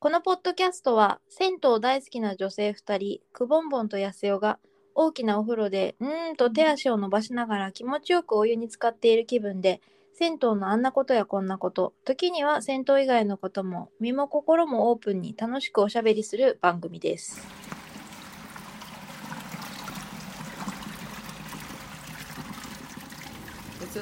[0.00, 4.60] このポッドキャストは銭湯大好きな女性2人くぼんぼんとやすよが
[4.94, 9.80] 大きなお風呂でうーんと手足を伸ばしながら気持ちよくお湯に浸かっている気分で
[10.14, 17.44] 銭湯のあんなことやこんなこと時には銭湯以外のことも身も心もオープンに楽しくおしゃべりする番組です。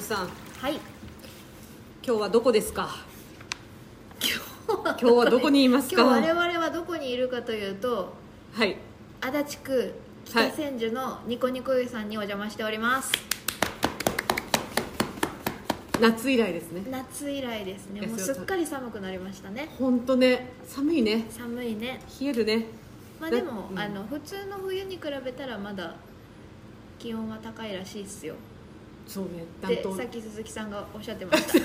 [0.00, 0.28] さん。
[0.60, 0.74] はい。
[2.06, 3.15] 今日はどこですか？
[5.00, 6.02] 今日はどこにいますか？
[6.02, 8.12] 今日我々はどこにいるかというと
[8.52, 8.76] はい。
[9.20, 13.12] 足立区北千住のニコニコ湯さんにお邪魔しております、
[16.00, 16.84] 夏以来ですね。
[16.90, 18.06] 夏以来ですね。
[18.06, 19.68] もうすっかり寒くなりましたね。
[19.78, 20.52] 本当ね。
[20.66, 21.26] 寒いね。
[21.30, 22.00] 寒いね。
[22.20, 22.66] 冷えるね。
[23.20, 25.94] まあでも、うんあの普通の冬に比べたらまだ
[26.98, 28.34] 気温は高いらしいですよ
[29.06, 31.52] そうね暖で冬さっき鈴木さんがおっしゃってました。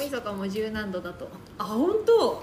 [0.00, 1.28] 大晦日も十何度だと。
[1.58, 2.12] あ本当？
[2.16, 2.42] そ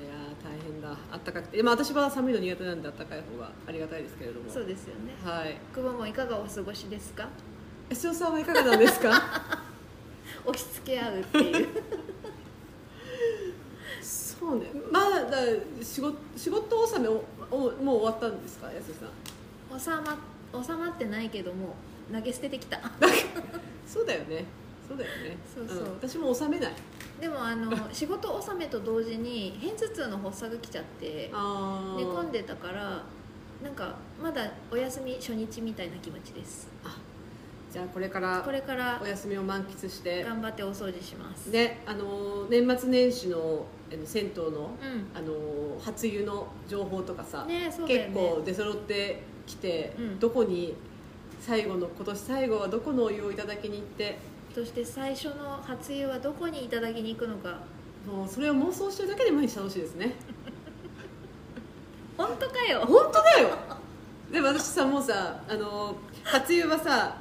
[0.00, 0.12] りゃ
[0.44, 0.88] 大変だ。
[1.10, 4.50] あったかくて、まあ、私は寒いの苦手なんであったかい方がありがたいですけれども。
[4.50, 5.14] そうですよね。
[5.24, 5.56] はい。
[5.74, 7.28] 久保もいかがお過ごしですか？
[7.88, 9.10] 安代さんはいかがなんですか？
[10.44, 11.68] 押し付け合うっていう。
[14.02, 14.66] そうね。
[14.92, 15.36] まだだ
[15.82, 18.84] 仕事仕事納めおおもう終わったんですか安
[19.70, 20.04] 代さん？
[20.04, 21.74] 収ま収まってないけども
[22.12, 22.78] 投げ捨ててきた。
[23.86, 24.44] そうだよね。
[24.86, 25.36] そうだよね。
[25.52, 25.78] そうそう。
[25.84, 25.90] ん。
[25.94, 26.72] 私も納めない。
[27.20, 33.02] でもあの 仕事納めと同時に片頭痛の発作が来ちゃって寝込んでたから
[33.62, 36.68] なんかまだお休み初日みたいな気持ちです。
[37.72, 41.50] じゃあこれからこれからお休みを満喫して頑張ってお掃除します。
[41.50, 43.66] であの年末年始の
[44.04, 44.50] 銭湯のう
[45.14, 50.18] あの初湯の情報とかさ、んねそうだよ結ね構出揃ってきて、うん。
[50.18, 50.74] どこに
[51.46, 54.18] 最後の今年最後はどこのお湯をいただきに行って？
[54.52, 57.60] そして最初の初湯はどこにいただきに行くのか。
[58.04, 60.14] もうそれを妄想してるだけで毎日楽しいですね。
[62.18, 62.80] 本当かよ。
[62.80, 63.50] 本当だよ。
[64.32, 67.16] でも私さもうさあの初湯はさ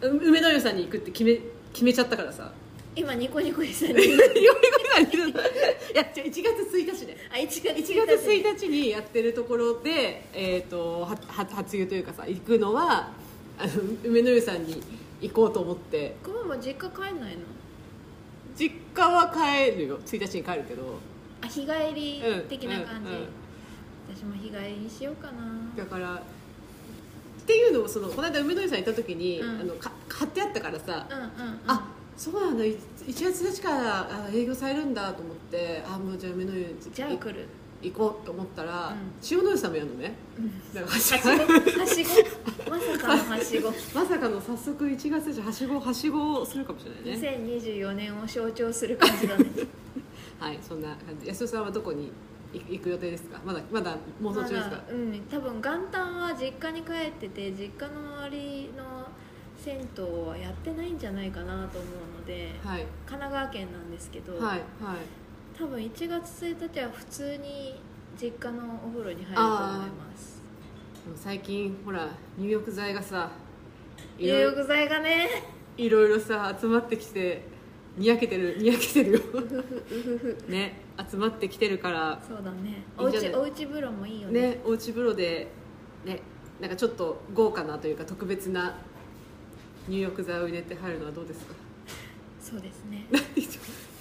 [0.00, 1.38] う梅の湯さんに行くって決め
[1.74, 2.50] 決めちゃったからさ。
[2.96, 4.18] 今ニコニコさん に いや
[6.14, 6.42] じゃあ1月
[6.74, 13.10] 1日ねあ1月1月1日にやってるところで、えー、とはは初湯というかさ行くのは
[13.58, 13.72] あ の
[14.04, 14.82] 梅の湯さんに
[15.20, 16.16] 行こうと思って。
[16.22, 17.42] 久保も実家帰んないの？
[18.56, 19.98] 実家は帰るよ。
[19.98, 20.98] 1日に帰るけど。
[21.42, 23.28] あ日帰り的な感じ、うんうんうん。
[24.14, 25.32] 私も日帰りにしようかな。
[25.76, 29.60] だからっていうのをそのこの間梅の湯さん行った時に、うん。
[29.60, 32.76] あのか買ってあったからさ、うんうん、うん、あそうなんだ1
[33.06, 37.46] 月1日からあ営業されるんだと思ってあもうじゃあ梅の湯じゃあ来る
[37.82, 39.12] 行こうと思ったら、うん。
[39.30, 40.14] 塩の湯さんもやるのね。
[40.38, 40.74] うん。
[40.74, 41.28] だからはしご。
[41.80, 42.70] はしご。
[42.70, 43.70] まさかのはしご。
[44.00, 47.38] まさかの早速1月じゃはしごはしごをするかもしれないね。
[47.48, 49.46] 2024年を象徴する感じだね。
[50.38, 51.28] はいそんな感じ。
[51.28, 52.10] 安代さんはどこに
[52.52, 53.40] 行行く予定ですか？
[53.44, 55.20] まだまだ妄想中ですか、うん。
[55.30, 59.08] 多分元旦は実家に帰ってて実家の周りの
[59.58, 62.80] 銭湯はやってないんじゃないかなと思うのではい。
[63.06, 64.58] 神奈川県なんですけど、はいはい
[65.58, 67.80] 多分1月1日は普通に
[68.20, 70.42] 実家のお風呂に入ると思います。
[71.04, 72.08] でも最近ほら
[72.38, 73.30] 入浴剤がさ
[74.18, 75.28] い入浴剤がね。
[75.78, 77.42] いろいろさ集まってきて
[77.96, 79.20] にやけてるにやけてるよ。
[80.48, 80.80] ね
[81.10, 82.82] 集まってきてるからそうだね。
[82.98, 84.40] おうちおうち風呂もいいよね。
[84.40, 85.48] ねおうち風呂で
[86.04, 86.20] ね
[86.60, 88.76] なんかちょっと豪華なというか特別な
[89.88, 91.54] 入浴剤を入れて入るのはどうですか？
[92.40, 93.06] そうですね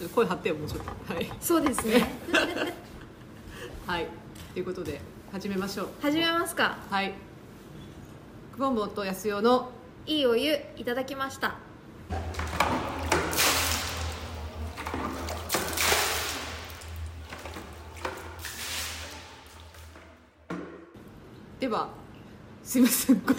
[0.10, 1.14] 声張ってよもうちょっと。
[1.14, 1.32] はい。
[1.40, 2.08] そうですね。
[3.88, 4.08] はい。
[4.54, 5.02] ということで
[5.32, 5.90] 始めましょう。
[6.02, 6.78] 始めますか。
[6.90, 7.14] はい。
[8.54, 9.72] くぼんぼんとやすよの
[10.06, 11.56] いいお湯いただきました。
[21.60, 21.90] では
[22.64, 23.22] すいません。
[23.26, 23.36] ずっ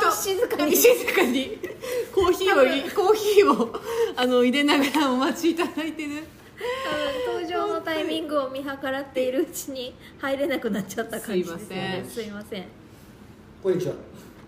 [0.00, 0.74] と静かに。
[0.74, 1.58] 静かに
[2.14, 3.80] コーヒーをいコーヒーを
[4.16, 6.22] あの入れながらお待ちいただいてる
[7.26, 12.04] 多分登場のタイミングを見計らっているうちに入れなくなっちゃった感じですよね。
[12.08, 12.64] すいません。
[13.62, 13.94] こんにちは。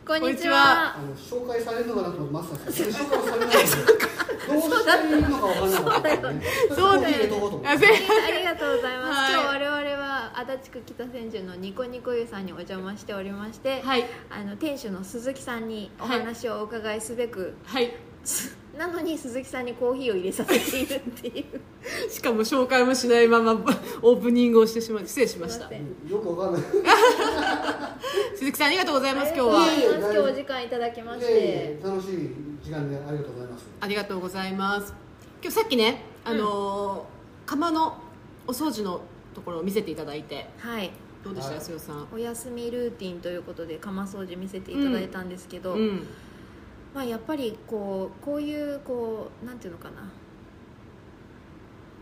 [0.06, 0.56] こんにちこんにちは。
[0.56, 3.06] はあの紹介されるのかなとマスターさん。
[3.06, 3.56] 紹介されない
[4.46, 6.42] どうしていいのかわからなかったね。
[6.68, 7.68] そうコーヒー入れとこうと思って。
[7.68, 9.32] ありがとうございます、はい。
[9.32, 9.93] 今日我々は
[10.34, 14.04] 足立区北千住のニコニコ湯さんにお邪魔しておりまして、はい。
[14.30, 17.92] あの店主の鈴木さんにお話をお伺いすべく、はい。
[18.76, 21.44] なのに鈴木さんにコーヒーを入れさせているってい
[22.06, 22.10] う。
[22.10, 23.52] しかも紹介もしないまま
[24.02, 25.64] オープニングをしてしまい失礼しました。
[25.72, 26.62] よくわかんない。
[28.36, 30.14] 鈴木さんありがとうございます今日あはりがとうございます。
[30.14, 31.26] 今日お時間いただきまして。
[31.28, 32.30] え楽しい
[32.62, 33.66] 時間でありがとうございます。
[33.80, 34.92] ありがとうございます。
[35.40, 37.14] 今日さっきねあのー
[37.46, 37.98] 釜の
[38.46, 39.02] お掃除の
[39.34, 40.48] ところを見せていただいて。
[40.58, 40.90] はい。
[41.22, 41.50] どうでした？
[41.50, 41.58] はい。
[41.58, 42.08] 安代さん。
[42.12, 46.06] お休みルーティンということで釜掃除見せていただいたんですけど、うん。
[46.94, 50.10] まあ、やっぱりこうこういうこうなんていうのかな。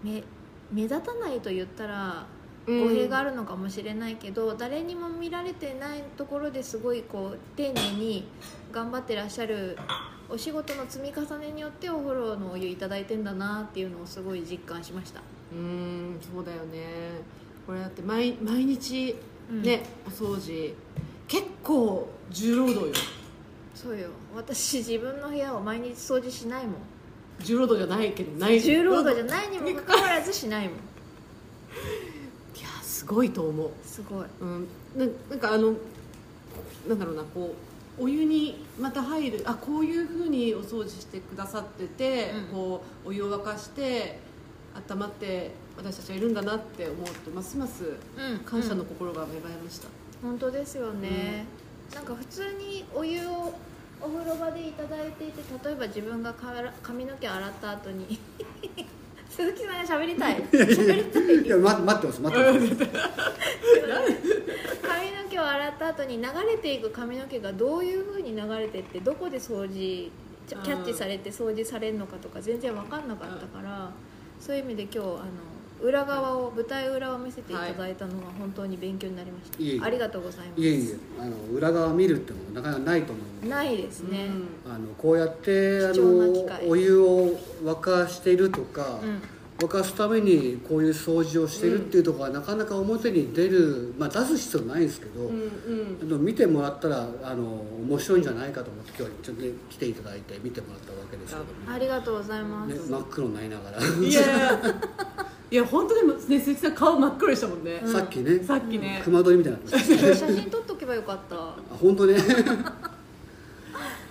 [0.03, 0.23] 目
[0.71, 2.27] 目立たないと言ったら
[2.67, 8.27] 語弊があるのかもしれないけど、誰にも見られてないところですごいこう丁寧に
[8.73, 9.79] 頑張ってらっしゃる
[10.29, 15.21] お仕事の積み重ねによってお風呂のお湯いただいてんだなっていうのをすごい実感しました、
[15.53, 17.21] うんそうだよね。
[17.67, 19.17] これだって毎毎日
[19.51, 19.63] うん。
[19.63, 20.75] ね、お掃除。
[21.29, 22.95] 結構重労働よ。
[23.75, 24.09] そうよ。
[24.35, 26.75] 私自分の部屋を毎日掃除しないもん。
[27.41, 28.61] 重労働じゃないけどない。
[28.61, 30.77] 重労働じゃいないにもかかわらずしないもん。
[32.61, 33.71] やすごいと思う。
[33.85, 34.27] すごい。
[34.41, 35.75] うん、ななんかあの
[36.89, 37.55] なんだろうなこ
[37.99, 42.55] うお湯にまた入るあこういうふうにお掃除してくださってて、うん。
[42.55, 44.19] こうお湯を沸かして
[44.91, 49.89] 温まって私たちはいるんだなって思うとますますうん感謝の心が芽生えました、
[50.23, 51.45] 本当ですよね、
[51.95, 53.55] なんか普通にお湯を
[54.01, 58.19] お風呂場でいただいていて例えば自分がから髪の毛洗った後に
[59.31, 60.37] 鈴木さんが喋りたい。
[60.53, 62.77] 喋りたいいやま待ってます待ってます。
[64.83, 70.11] 髪の毛を洗った後に流れていく髪の毛がどういうふうに流れてってどこで掃除
[70.47, 73.91] キャキャッチされて掃除されるのかとか全然分かんなかったから、
[74.45, 75.19] そういう意味で今日あの
[75.81, 79.81] 裏側を舞台裏を見せていただいたのは本当に勉強になりました、いえいえ。
[79.81, 80.61] ありがとうございます。
[80.61, 83.49] いえいえあの裏側見るってもなかなかないと思うんで。
[83.49, 84.31] ないですね、
[84.67, 84.73] うん。
[84.73, 89.23] あのこうやってあのお湯を沸かしているとか、うん
[89.63, 95.99] 沸かすためにこういう掃除をしてるっていうところはなかなか表に出る、まあ、出す必要ないんですけど、うんうん。
[96.03, 97.45] あの見てもらったらあの
[97.89, 101.45] 面白いんじゃないかと思って今日ちょっと、ね、来ていただいて見てもらったわけですけど。
[101.45, 103.79] も、ありがとうございます、ね、真っ黒になりながら。
[103.79, 104.21] いや
[105.51, 105.65] いや。
[105.65, 107.93] 本当でもね鈴木さん顔真っ黒でしたもんね、うん。
[107.93, 108.39] さっきね。
[108.41, 111.37] さっきね、熊取りみたいになってました写真撮っとけばよかった。
[111.37, 112.17] あ本当ね。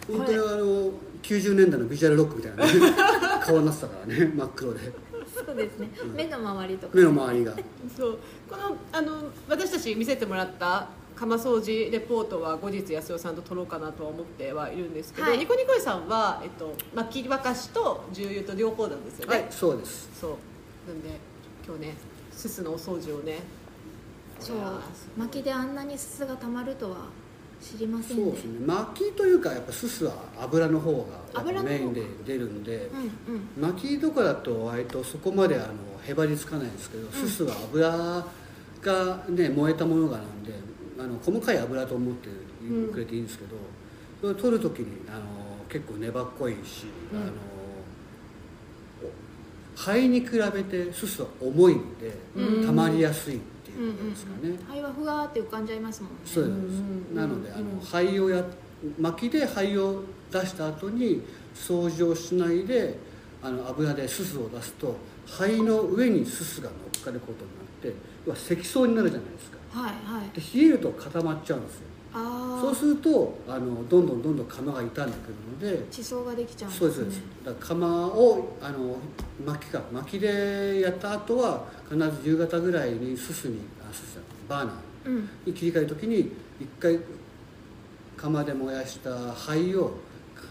[0.08, 2.72] 本当にあの90年代のビジュアルロックみたいな、ね、
[3.44, 4.32] 顔になってたからね。
[4.36, 4.80] 真っ黒で
[5.46, 5.90] そうですね。
[6.16, 6.96] 目の周りとか。
[6.96, 7.54] 目の周りが。
[7.98, 8.20] そう。
[8.50, 15.38] このあの私たち見せてもらった釜掃除レポートは後日安代さんと撮ろうかなとは思ってはいるんですけど、はい。
[15.38, 20.10] ニコニコイさんは、えっと、巻き沸かしと重油と両方なんですよね、はいそうです。
[20.20, 20.32] そう。
[20.88, 21.10] なんで
[21.66, 21.96] 今日ね
[22.32, 23.40] すすのお掃除をね。
[24.40, 24.58] そう。
[25.18, 26.98] 薪であんなにすすがたまるとは
[27.62, 28.24] 知りませんね。
[28.24, 28.66] そうですね。
[28.66, 32.90] 薪というかやっぱすすは油の方がメインで出るんで
[33.28, 33.72] うんうん。
[33.74, 35.68] 薪とかだと割とそこまであの
[36.04, 38.26] へばりつかないんですけど、すすは油
[38.82, 40.54] がね燃えたものがなんで
[41.00, 42.30] あの細かい油と思って
[42.92, 43.56] くれていいんですけど、
[44.22, 45.26] それを取る時にあの
[45.70, 47.20] 結構粘っこいし、うん。
[47.20, 47.32] あの
[49.76, 52.66] 灰に比べてすすは重いんで、うん。
[52.66, 53.42] 溜まりやすいんうん
[53.82, 56.18] いうことですかね、灰はふわーって浮かんじゃいますもんね。
[56.26, 56.58] そうです、う
[57.14, 58.44] んなのであのうん灰をや
[59.00, 61.22] 薪で灰を出した後に
[61.54, 62.98] 掃除をしないで
[63.44, 64.96] あの油ですすを出すと
[65.28, 67.94] 灰の上にすすが乗っかることになって
[68.26, 69.58] 要は積層になるじゃないですか。
[69.72, 70.30] はいはい。
[70.40, 71.82] で冷えると固まっちゃうんですよ
[72.14, 75.28] そうするとあのどんどんどんどん釜が傷んでく
[75.64, 77.22] るので地層ができちゃうんそうですそうです。
[77.46, 78.98] だから釜をあの
[79.46, 84.76] 薪か薪でやった後は必ず夕方ぐらいにすすにあすすバーナー
[85.06, 85.30] うん。
[85.46, 86.20] に切り替える時に
[86.60, 87.00] 一回
[88.18, 89.94] 釜で燃やした灰を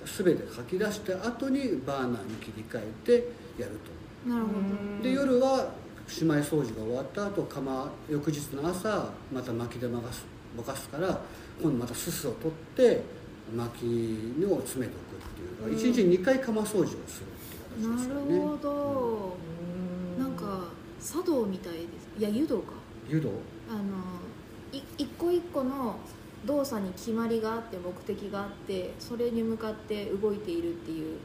[0.05, 3.13] 全て吐き出した後にバーナーに切り替えて
[3.63, 3.73] やる
[4.27, 4.59] なるほど。
[4.99, 5.69] とで夜は
[6.09, 10.25] しまい掃除が終わった後釜翌日の朝また薪で沸かす
[10.59, 11.21] 沸かすから
[11.61, 13.03] 今度またすすを取って
[13.57, 13.87] 薪
[14.47, 14.97] を詰めて
[15.67, 15.93] おくっていう。
[15.93, 17.07] 1日2回釜掃除をするっ
[17.77, 18.35] ていうな形ですよね。
[18.37, 19.37] るほど。
[20.19, 20.65] なんか
[21.01, 22.09] 茶道みたいです。
[22.19, 22.73] いや湯道か。
[23.09, 23.31] 湯道？
[23.71, 23.81] あの
[24.73, 25.97] い一個一個の
[26.47, 31.19] 動作に決まりがあって目的があってそれに向かって動いているっていう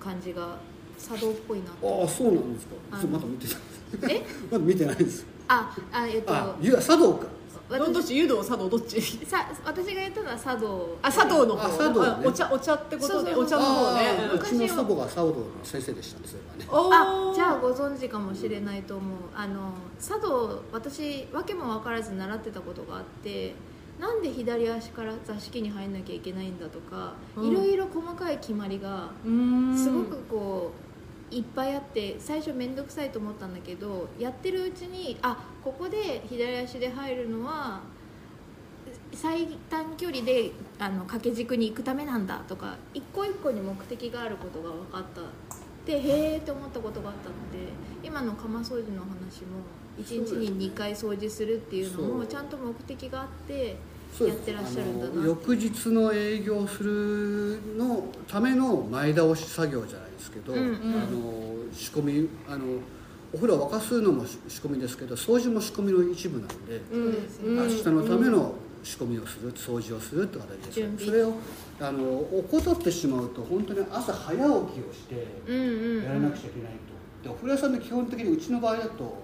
[0.00, 0.56] 感じが
[0.98, 2.74] 茶道っぽいなとああそうなんですか。
[3.06, 4.16] まだ見てない。
[4.16, 4.26] え？
[4.50, 5.26] まだ見てないです。
[5.46, 7.26] ああえっとあ湯茶道か
[7.68, 8.16] どどっち？
[8.16, 9.00] 湯道茶道どっち？
[9.26, 10.96] さ私が言ったのは茶道。
[11.02, 12.08] あ茶道の方あ茶道ね。
[12.08, 13.44] あお茶お茶ってことでそうそうそう。
[13.44, 14.30] お茶の方ね。
[14.34, 16.64] うちの祖母が茶道の先生でしたねそれはね。
[16.94, 19.18] あじゃあご存知かもしれないと思う。
[19.34, 23.54] あの茶道私訳も分からず習ってたことがあって
[24.00, 27.50] なんで左足から座敷に入んなきゃいけないんだとか、うん。
[27.50, 29.10] いろいろ細かい決まりが
[29.76, 30.87] すごくこう
[31.30, 37.80] いっぱいあって最初面倒くさいと思ったんだけどやってるうちにあここで左足で入るのは
[39.12, 45.22] 最短距離であの掛け軸に行くためなんだとか一個一個に目的があることが分かった。
[45.88, 49.64] ってへーって思ったことがあったので今の釜掃除の話も
[49.98, 53.76] 1日に2回掃除するっていうのもちゃんと目的があって
[54.20, 60.74] やってらっしゃるんだな翌日の営業するのための前倒し作業じゃないですけど、うんうん。
[60.74, 62.64] あの仕込みあの
[63.32, 71.34] お風呂を沸かすのも仕仕込みですけど掃除も仕込みの一部なんで、うん明日のための仕込みをする掃除をするって形ですそれを
[71.80, 75.14] あの怠ってしまうと本当に朝早起きをして
[76.06, 76.72] やらなくちゃいけない
[77.22, 79.22] と、でお風呂屋さんで基本的にうちの場合だと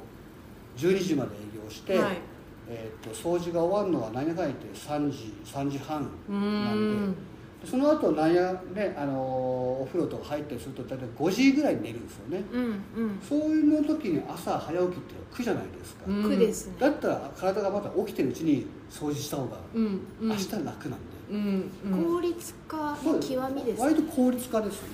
[0.76, 2.18] 12時まで営業して、はい。
[2.66, 6.38] えー、と掃除が終わるのは何やかって3時3時半うな
[6.72, 7.33] んで
[7.64, 12.42] その後なんやねあのーお風呂とか入ったりすると大体5時ぐらいに寝るんですよね。
[12.52, 12.66] うんう
[13.06, 13.20] ん。
[13.28, 16.22] そういうの時に朝早起きっていうのは苦じゃないですか、うん。
[16.22, 16.74] 苦ですね。
[16.78, 20.86] だったら体がまだ起きてるうちに掃除した方が明日楽なんで、
[21.30, 22.04] うんうん。
[22.14, 23.82] 効率化の極みです。
[23.82, 24.88] 割と効率化ですね。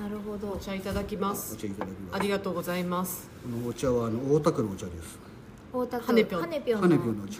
[0.00, 0.52] なるほど。
[0.52, 2.16] お茶いただきまおす茶いただきます。
[2.16, 3.28] ありがとうございます。
[3.42, 5.18] このお茶はあの大田区のお茶です。
[5.72, 6.06] 大田区。
[6.06, 7.38] 羽ぴょんのお茶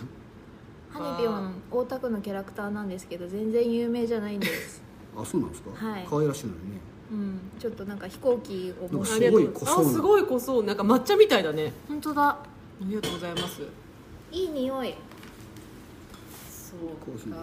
[0.95, 4.83] 羽根ぴょん大田区のキャラクターなんですけど全然有名じゃないんです。
[5.17, 6.07] あそうなんですか、はい。
[6.09, 6.81] 可愛らしいのにね。
[7.11, 7.41] うん。
[7.59, 10.65] ちょっとなんか飛行機をありがとうすごい濃そうなあすごい濃そう。
[10.65, 11.73] なんか抹茶みたいだね。
[11.89, 12.29] 本当だ。
[12.29, 12.39] あ
[12.83, 13.63] りがとうございます。
[14.33, 14.95] いい匂い。
[16.71, 17.37] そうか。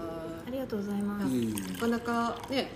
[0.47, 2.71] ありがとうございます、うんなかなかね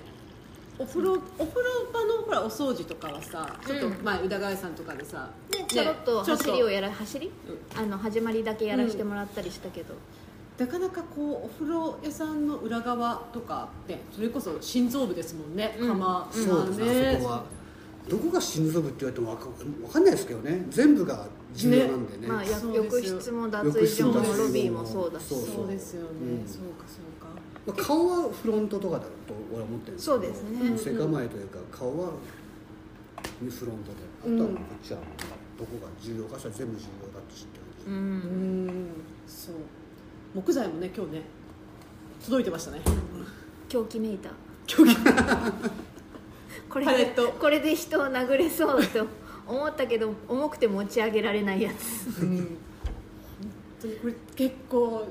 [0.78, 4.04] お風呂お風呂場のほらお掃除とかはさちょっとうん。
[4.04, 7.32] 前宇田川さんとかでさね、ちょろっとちょっ走りをやら走り、う
[7.80, 9.94] あの始まりだけやらせてもらったりしたけど、
[10.62, 15.75] なかなかこうお風呂屋さんの裏側とかってそれこそ心臓部ですもんね。
[15.80, 15.89] うん。
[15.89, 17.44] 釜そうですね、あそこは。
[18.08, 20.63] どこが心臓部って言われてもわかわかんないですけどね。
[20.70, 21.25] 全部が
[21.56, 22.27] 重要なんでね。
[22.27, 22.96] まあ、やそうです。
[23.00, 25.24] よ浴室も脱衣所もロビーもそうだし。
[25.30, 25.39] そう。
[25.39, 26.48] そうですよね、うん。
[26.48, 27.27] そうかそうか。
[27.65, 29.10] まあ顔はフロントとかだと
[29.51, 32.12] 俺は思ってるんですけどそうですね背構えというか顔は
[33.50, 34.12] フロントで。
[34.24, 35.00] あとはこっちは
[35.58, 38.88] どこが重要かそれは全部重要だと知ってるううんん。
[39.25, 39.56] そう
[40.33, 41.21] 木材もね今日ね
[42.23, 42.81] 届いてましたね。
[43.67, 44.29] 狂気めいた。
[44.67, 44.95] 狂気。
[46.69, 47.29] これパレット。
[47.31, 49.07] これで人を殴れそうと
[49.47, 52.21] 思ったけど重くて持ち上げられないやつ。
[52.21, 52.38] うん。
[52.38, 52.47] 本
[53.81, 55.05] 当にこれ結構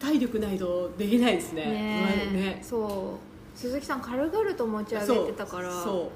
[0.00, 1.64] 体力ないとできないですね。
[1.64, 2.36] ねえ。
[2.36, 2.60] ね。
[2.62, 3.18] そ
[3.54, 3.58] う。
[3.58, 6.10] 鈴木さん軽々と持ち上げてたからそ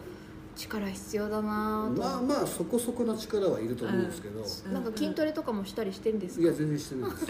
[0.56, 2.02] 力必要だなと。
[2.02, 4.74] まあまあそこそこの力はいると思うんですけど、うん。
[4.74, 6.42] なんか筋トレとかもしたりしてんですか？
[6.42, 7.26] いや全然してないです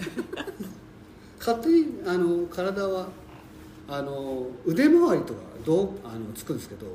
[1.41, 3.07] 勝手にあの体は
[3.87, 6.93] あの腕回りとかどうあのつくんですけど、うん。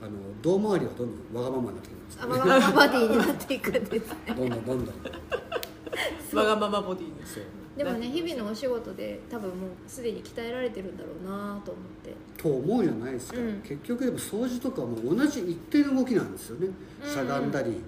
[0.00, 0.10] あの
[0.42, 4.16] 胴回りはどんどんわがままになってくるんですわがままバディになっていくんですね。
[4.28, 4.94] どんどんどんどん。
[6.32, 7.14] うわがままボディに。
[7.24, 7.42] そう。
[7.76, 12.14] でもね日々のお仕事で多分もうすでに鍛えられてるんだろうなと思って。
[12.40, 13.60] と思うじゃないですか、うん。
[13.62, 16.68] 結局でも掃除とかも同じ一定の動きなんですよね。
[17.02, 17.80] うんしゃがんだり、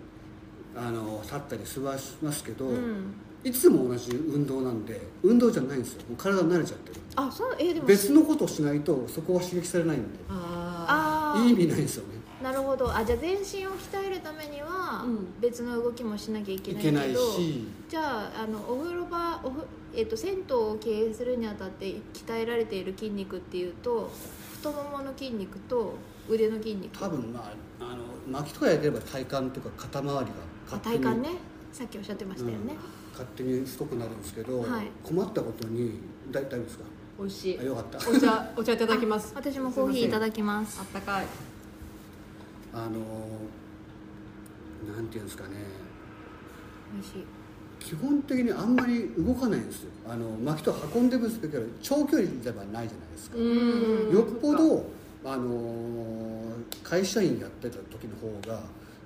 [0.77, 6.03] あの立ったり座りますけど、うんいつも同じ運動なんで運動じゃないんですよ。
[6.09, 7.01] もう体慣れちゃってる。
[7.17, 7.87] あそうえでも。
[7.87, 10.09] 別のことをしないとそこは刺激されないんで。
[10.29, 12.21] あああいい意味ないんですよね。
[12.43, 12.95] なるほど。
[12.95, 15.41] あじゃあ全身を鍛えるためにはうん。
[15.41, 17.67] 別の動きもしなきゃいけいないけどけないし。
[17.89, 24.11] じゃああのお風呂場おふ、えっと銭湯を経営するにあたって鍛えられている筋肉っていうと
[24.59, 25.95] 太ももの筋肉と
[26.29, 26.99] 腕の筋肉。
[26.99, 27.41] 多分ま
[27.81, 30.27] ああの巻きとかやれば体幹とか肩周り
[30.71, 31.39] が体幹ね。
[31.73, 34.87] さっきおっしゃってましたよね、うん勝手に太くなるんですけど、はい。
[35.03, 36.01] 困ったことに
[36.31, 36.85] 大大丈夫ですか？
[37.19, 37.59] 美味しい。
[37.59, 37.99] あよかった。
[38.11, 39.33] お茶お茶いただきます。
[39.37, 40.81] 私もコーヒーいただきます。
[40.81, 41.27] あったかい。
[42.73, 42.91] あの
[44.95, 45.51] なんていうんですかね。
[46.95, 47.25] 美味しい。
[47.81, 49.91] 基本的にあんまり動かないんですよ。
[50.09, 54.11] あの薪と運んでるんですけど長距離ではないじゃないですか、うん。
[54.15, 54.85] よっぽど
[55.25, 56.43] あの
[56.83, 58.61] 会社員やってた時の方が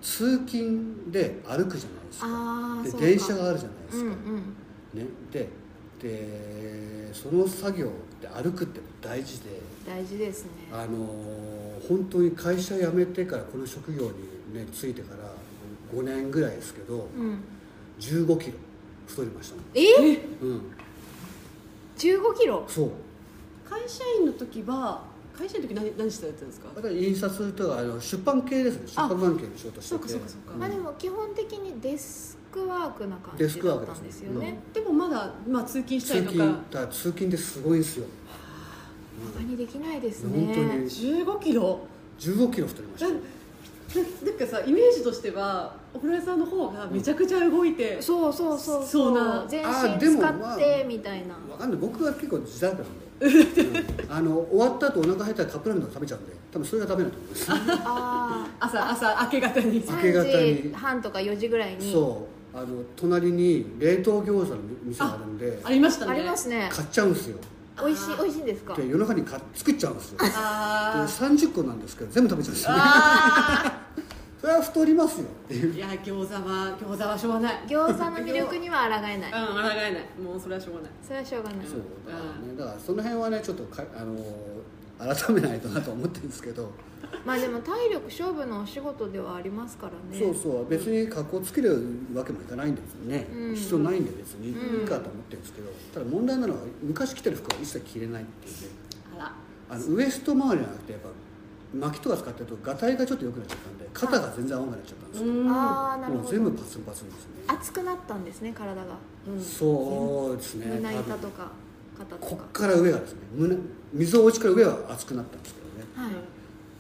[0.05, 2.99] 通勤で歩くじゃないですか。
[3.01, 5.01] で電車があるじゃないですか、うんうん。
[5.01, 5.49] ね、で
[5.99, 9.61] でその作業って歩くって大事で。
[9.87, 10.51] 大事ですね。
[10.71, 11.07] あの
[11.89, 15.31] 本当に会社辞めてからこの職業にねついてから
[15.99, 17.39] 5年ぐらいですけどうん。
[17.99, 18.59] 1 5キロ
[19.07, 19.65] 太りましたもん。
[19.75, 20.21] え？
[20.43, 20.63] うん。
[21.97, 22.65] 15キロ？
[22.69, 22.91] そう。
[23.69, 25.03] 会社員の時は
[25.37, 26.69] 会社員の時何何してたんですか？
[26.77, 28.83] また印刷とかあの出版系ですね。
[28.87, 30.57] 出版関係の仕事してそうかてそうかそうか。
[30.59, 34.59] まあでも基本的にデスクワークな感デスクワークじだったんですよね。
[34.73, 36.87] でもまだ、まあ、通勤した通りとか。
[36.87, 37.97] 通勤ですごいんです。
[37.99, 38.07] よ、
[39.35, 40.55] バカにできないですうんね。
[40.55, 40.85] 本当に。
[40.85, 41.81] 15キロ
[42.21, 43.09] ？1 5キロ太りました。
[43.11, 49.15] なんかさイメージとしてはお風呂屋さんの方がめちゃくちゃ動いて、そうそうそうそう。
[49.15, 49.45] な。
[49.49, 51.35] 全あ身使ってみたいな。
[51.51, 51.79] わかんない。
[51.81, 53.04] 僕は結構自在なんでうん
[54.09, 57.47] あの終わった後お腹減ったらカップラーメンとか食べちゃうんで多分それがダメだと思います。
[57.51, 59.85] あ朝朝明け方に。
[59.89, 60.31] あ明け方に。
[60.33, 61.93] 3時半とか4時ぐらいに。
[61.93, 62.57] そう。
[62.57, 66.13] あの隣に冷凍餃子の店があるんでありましたね。
[66.13, 66.69] ありますね。
[66.71, 67.39] 買っちゃうんですよ。
[67.85, 68.75] 美味しい美味しいんですか？
[68.75, 70.19] で夜中に買っ作っちゃうんですよ。
[70.19, 72.71] であ30個なんですけど全部食べちゃうんですよ。
[72.73, 73.81] ねあ
[74.45, 75.73] それは太りますよっていう。
[75.73, 77.55] ーいや餃子は餃子はしょうがない。
[77.67, 79.17] 餃子の魅力には抗えない。
[79.17, 80.23] うん抗えない。
[80.23, 80.91] もうそれはしょうがない。
[81.03, 81.67] それはしょうがない。
[81.67, 84.15] そうだからねだからその辺はねちょっとかあの
[84.99, 86.71] 改めないとなと思ってるんですけど、
[87.25, 90.23] まあでも体力勝負のお仕事ではありますからね。
[90.23, 90.69] そうそう。
[90.69, 91.83] 別に格好つける
[92.13, 93.55] わけもいかないんですよね、うん。
[93.55, 94.51] 必要ないんで別に。
[94.51, 94.81] うん。
[94.83, 98.69] いいかと思ってるんですけど、ただ問題なのは昔着てる服は一切着れないっていうね。
[99.17, 99.33] あら。
[99.71, 101.09] あのウエスト周りじゃなくてやっぱ
[101.75, 107.31] 巻きとか使ってるとガタイがちょっと良くなっちゃったんで肩が全然合わなくなっちゃったんですよ、うんああなるほもう全部どパツンパツンですね。
[107.47, 108.83] 熱くなったんですね体が。
[109.29, 109.41] うん。
[109.41, 110.67] そうですね。
[110.67, 111.51] 胸板とか
[111.99, 112.37] 肩とか。
[112.37, 113.19] こっから上がですね。
[113.35, 113.57] 胸
[113.93, 116.09] 溝落ちから上は厚くなったんですけどね。
[116.09, 116.15] はい。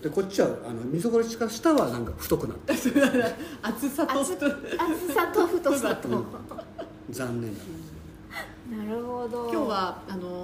[0.02, 2.72] でこっちはあの溝落ちから下はなんか太くなって
[3.62, 6.24] 厚さと厚厚さと太さとうん。
[7.10, 7.58] 残念な
[8.84, 9.50] なるほど。
[9.50, 10.42] 今日はあの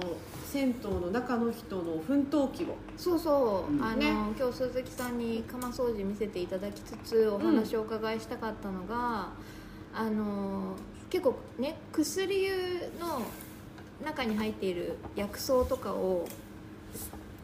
[0.51, 2.75] 銭湯の中の人の奮闘記を。
[2.97, 3.81] そうそう、うん。
[3.81, 4.11] あの、ね。
[4.37, 9.29] 今日鈴木さんに釜掃除見せていただきつつお話をお伺いしたかったのが、
[9.93, 10.75] あの
[11.09, 12.51] 結構ね薬湯
[12.99, 13.21] の
[14.03, 16.27] 中に入っている薬草とかを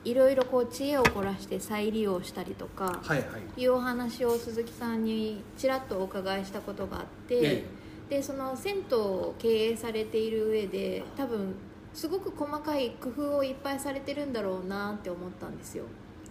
[0.04, 3.26] いろいろこう知恵を凝らして再利用したりとかはいは
[3.58, 3.62] い。
[3.62, 7.66] いうお話を鈴木さんにちらっとお伺いしたことがあって、え。
[8.10, 11.56] でその銭湯を経営されている上で多分
[11.98, 15.86] すごく細かい工夫をいっぱいされてるんだろうなって思ったんですよ。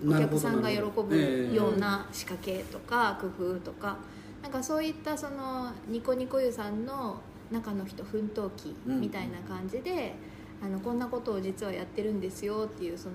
[0.07, 3.97] お客さんが喜ぶええような仕掛けとか工夫とか。
[4.43, 7.21] なんかそういったそのニコニコ湯さんの
[7.51, 10.15] 中の人奮闘記みたいな感じで、
[10.63, 13.15] あのこんなことを実はやってるんですよっていうその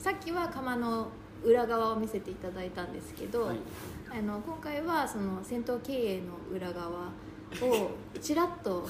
[0.00, 1.06] さっきは窯の
[1.44, 3.58] 裏側を見せていただいたんですけど、はい。
[4.10, 7.12] あの今回はその戦闘経営の裏側
[7.60, 7.90] を
[8.20, 8.88] ちらっと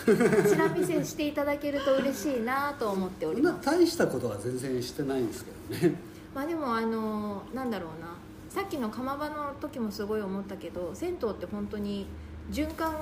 [0.49, 3.67] ちら見せしていただけると嬉しいなと思っております。
[3.67, 5.51] 大したことは全然してないんですけ
[5.87, 5.97] どね。
[6.35, 8.15] まあでもあのなんだろうな。
[8.49, 12.07] さっきの釜場の時もすごい思ったけど銭湯って本当に
[12.51, 12.95] 循環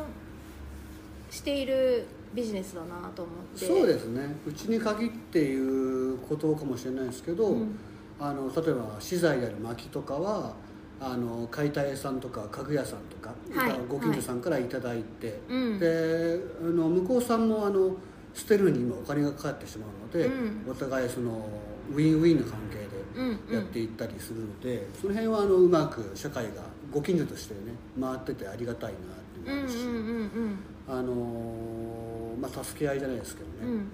[1.31, 3.67] しているビジネスだなと思って。
[3.67, 4.37] そうですね。
[4.47, 7.79] うちに限っていうことかもしれないですけど、うん。
[8.23, 10.55] あの例えば資材である薪とかは
[11.01, 15.79] あの解体屋さんとか家具屋さんとか、はいご近所さんからいただいて、うん。
[15.79, 17.97] であの向こうさんもあの
[18.35, 20.71] 捨てるのに今お金がかかってしまうので、うん。
[20.71, 21.49] お互いその
[21.91, 22.81] ウィンウィンの関係
[23.17, 29.01] うんでやっていったりするので、その辺はあのうまく社会がご近所としてね回っててありがたいなっ
[29.45, 30.59] てうんうん思うし、うんうん。
[30.89, 33.89] あのまあ、助け合いじゃないですけどね、うん。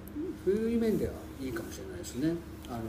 [0.44, 2.32] そういう面ではいいかもしれないですね、
[2.68, 2.80] あの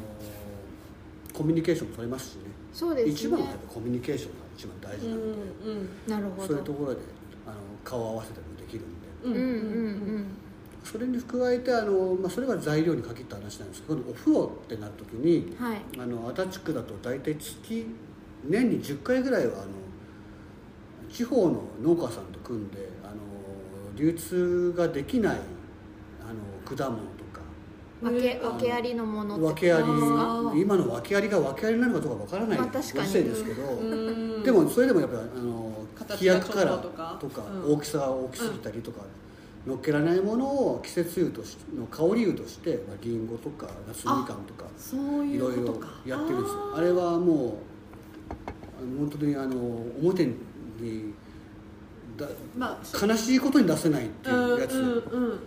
[1.34, 2.42] コミュニケーションも取れますしね
[2.78, 3.12] そうですね。
[3.12, 6.48] 一番はやっぱコミュニケーションが一番大事うんなので、うんなるほど。
[6.48, 7.00] そういうところで
[7.48, 9.08] あの顔を合わせたりもできるんで。
[9.24, 10.26] うんうんうんうん。
[10.84, 15.82] それに加えてあの、まあ、それは材料に限った話なんですけどお風呂ってなる時にはい。
[15.98, 17.88] あの足立区だと大体月
[18.44, 19.66] 年に10回ぐらいはあの
[21.12, 23.16] 地方の農家さんと組んであの
[23.96, 25.38] 流通ができない
[26.22, 27.17] あの果物
[28.02, 28.46] 訳えー。
[28.46, 30.22] 訳ありのものって訳ありことですか？
[30.22, 32.58] あー今の訳ありが訳ありなのかどうかわからない。
[32.58, 32.94] まあ確かに。
[32.94, 33.84] ご時世ですけど、う
[34.40, 34.44] ん。
[34.44, 37.44] でもそれでもやっぱりあの形規約からととか。
[37.68, 39.02] 大きさが大きすぎたりとか、
[39.66, 45.74] 乗っけられないものを季節湯としの香り湯として、まあ、リンゴとか夏みかんとかそういいろいうろ
[46.06, 46.54] やってるんです。
[46.54, 47.54] よーあれはもう
[48.80, 49.58] あの本当にあの
[50.02, 50.36] 表に
[52.16, 55.40] だまあ悲しいことに出せないっていうやつ、うんうん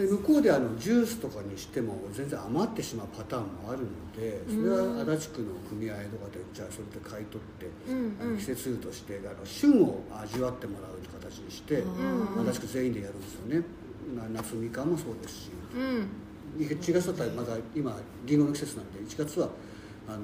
[0.00, 3.86] で向こうであのジュースとかにしても全然余ってしまうパターンもあるの
[4.16, 8.16] でそれは足立区の組合とかでじゃあそれで買い取って、うんうん。
[8.18, 12.48] あの季節湯としてあの旬を味わってもらう形にしてうん。
[12.48, 13.62] 足立区全員でやるんですよね。
[14.16, 15.50] な夏みかんもそうですし。
[15.76, 16.08] うん。
[16.58, 19.50] 1月だったらまだ今りんごの季節なんで1月は
[20.08, 20.20] あの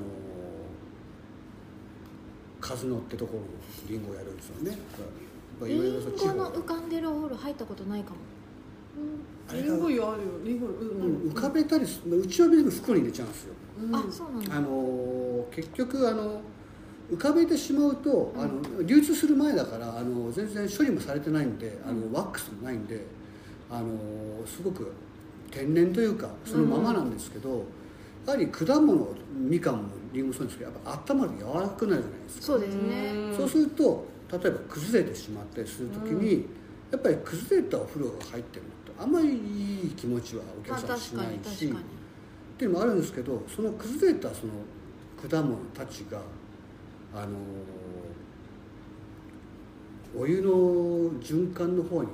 [2.60, 3.46] 数のってところの
[3.90, 4.70] りんごをやるんですよね。
[4.70, 5.04] だか
[5.60, 8.16] らリいろいろそう地方ンゴの浮かんでるお風呂入ったことないかも
[9.52, 10.28] リンゴ湯あるよ。
[10.44, 13.54] リンゴ湯ううん浮かべたりすうちは別に袋に入れちゃうんですよ。
[13.82, 13.94] うん。
[13.94, 14.56] あそうなんだ。
[14.56, 16.40] あの結局あの
[17.10, 23.04] 浮かべてしまうと、あの流通する前だからあの全然処理もされてないんであの、ワックスもないんで
[23.70, 23.86] あの
[24.44, 24.92] すごく
[25.52, 27.64] 天然というかそのままなんですけど、
[28.26, 29.82] やはり果物みかんも
[30.12, 32.46] りんごもそうですけどやっぱ温まると柔らかくなるじゃないですか。
[32.46, 33.12] そうですね。
[33.14, 36.46] うんそうすると例えば崩れてしまったりするときに、
[36.90, 38.68] やっぱり崩れたお風呂が入ってるの。
[38.68, 44.52] ってあんまりいい気持ちはおまあ客さんしないし、っていうのもあるんですけどその崩れたその
[45.28, 46.20] 果物たちが
[47.14, 47.36] あの
[50.18, 50.50] お湯の
[51.20, 52.08] 循環の方に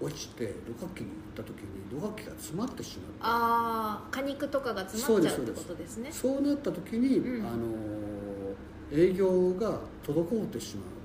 [0.00, 6.10] 落ちて土角器に行った時に土角器が詰まってしまうああ果肉とかが詰まっちゃうってことですね。
[6.12, 7.46] そうなった時に、うん。
[7.46, 7.58] あの
[8.92, 10.98] 営業が滞ってしまう、うんうん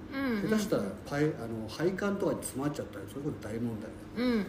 [0.49, 4.45] 下手したらパイあの配管とかに詰まっちゃったりそういうこと大問題だうん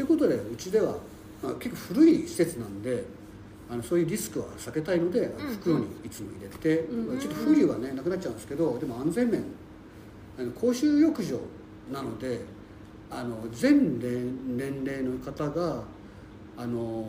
[0.00, 0.96] ということでうちでは、
[1.42, 3.04] まあ、結構古い施設なんで
[3.70, 9.44] あのそういうリスクは避けたいので、ん袋にいつも入れて、うんちょっと風流はねなくなっちゃうんですけどでも安全面
[10.38, 11.38] あの公衆浴場
[11.92, 12.40] なので
[13.10, 15.82] あの全年年齢の方が
[16.56, 17.06] あの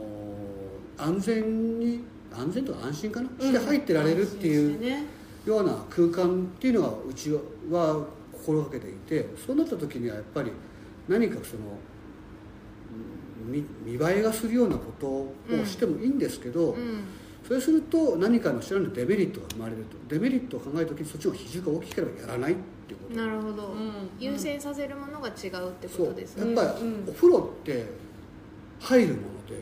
[0.97, 5.07] 安全に安全とか安心かな、して入ってられるっていう
[5.45, 10.51] ような空間っていうのがうちは心がけていてそうなった時にはやっぱり
[11.07, 11.79] 何かその
[13.45, 17.03] 見見栄えがするようなことをしてもいいんですけど、うん。
[17.47, 22.55] それすると何かの知らぬデメリットが生まれるとデメリットを考えた時にそっちの比重が大きければやらないっ
[22.87, 23.15] ていうこと。
[23.15, 24.09] なるほど、うん。
[24.19, 26.53] 優先させるものが違うってことですね。
[26.53, 27.09] やっぱりうん。
[27.09, 27.85] お風呂って
[28.79, 29.61] 入るもので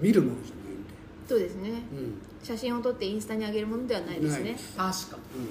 [0.00, 0.90] 見るものじゃないんで、
[1.28, 1.70] そうですね。
[1.70, 2.18] うん。
[2.42, 4.56] 写真を撮ってインスタに上げるものではないですね。
[4.76, 5.48] 確かうん。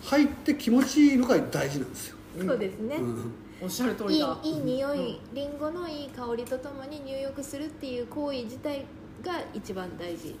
[0.00, 4.38] 入って気持ちいいのが大事なんですよ、そうですね、うんおっしゃる通いいりだ。
[4.42, 8.84] いい匂い、りんごのいい香りとともに入浴するっていう行為自体
[9.22, 10.36] が一番大事。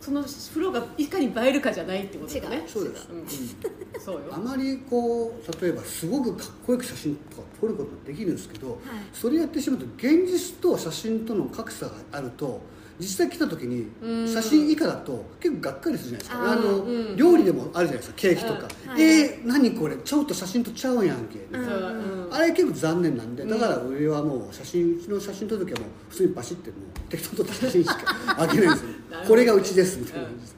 [0.00, 2.64] その風呂がいかに映えるかじゃないってことだね。
[2.64, 4.20] 違そうですうんそうよ。
[4.32, 8.78] あまりこう例えばすごくかっこよく写真とか撮ることができるんですけど、はい。
[9.12, 12.62] それやってしまうと現実と写真との格差があると
[13.00, 14.28] 実際来た時にうん。
[14.32, 16.52] 写真以下だと結構がっかりするじゃないですか。
[16.52, 17.16] あの、うん。
[17.16, 18.90] 料理でもあるじゃないですかケーキとか、うん。
[18.90, 19.96] はいえー、何これ？
[19.96, 21.64] ちょっと写真とちゃうんやんけ、うん。
[21.64, 27.96] そううんあれ結構残念なんでだから上はもう写真うちの写真撮る時はもう普通にバシってもう適当に撮った写真しか
[28.38, 28.88] あげないんですよ。
[29.26, 30.56] これがうちですみたいな感じです、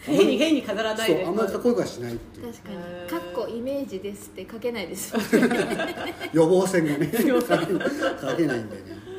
[0.00, 1.22] 変に変に飾らないで。
[1.24, 2.46] そうあんまりかっこよくはしないっていう。
[2.52, 2.76] 確かに。
[2.76, 5.12] へー「かっこイメージです」って書けないです。
[6.32, 9.09] 予防線がね書け書けないんでね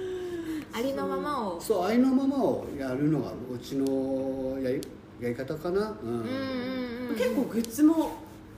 [0.74, 1.62] ありのままを。
[1.62, 4.82] そうありのままをやるのがうちのやり
[5.20, 6.10] やり方かな、うん。
[6.10, 8.12] うんうんうん結構グッズも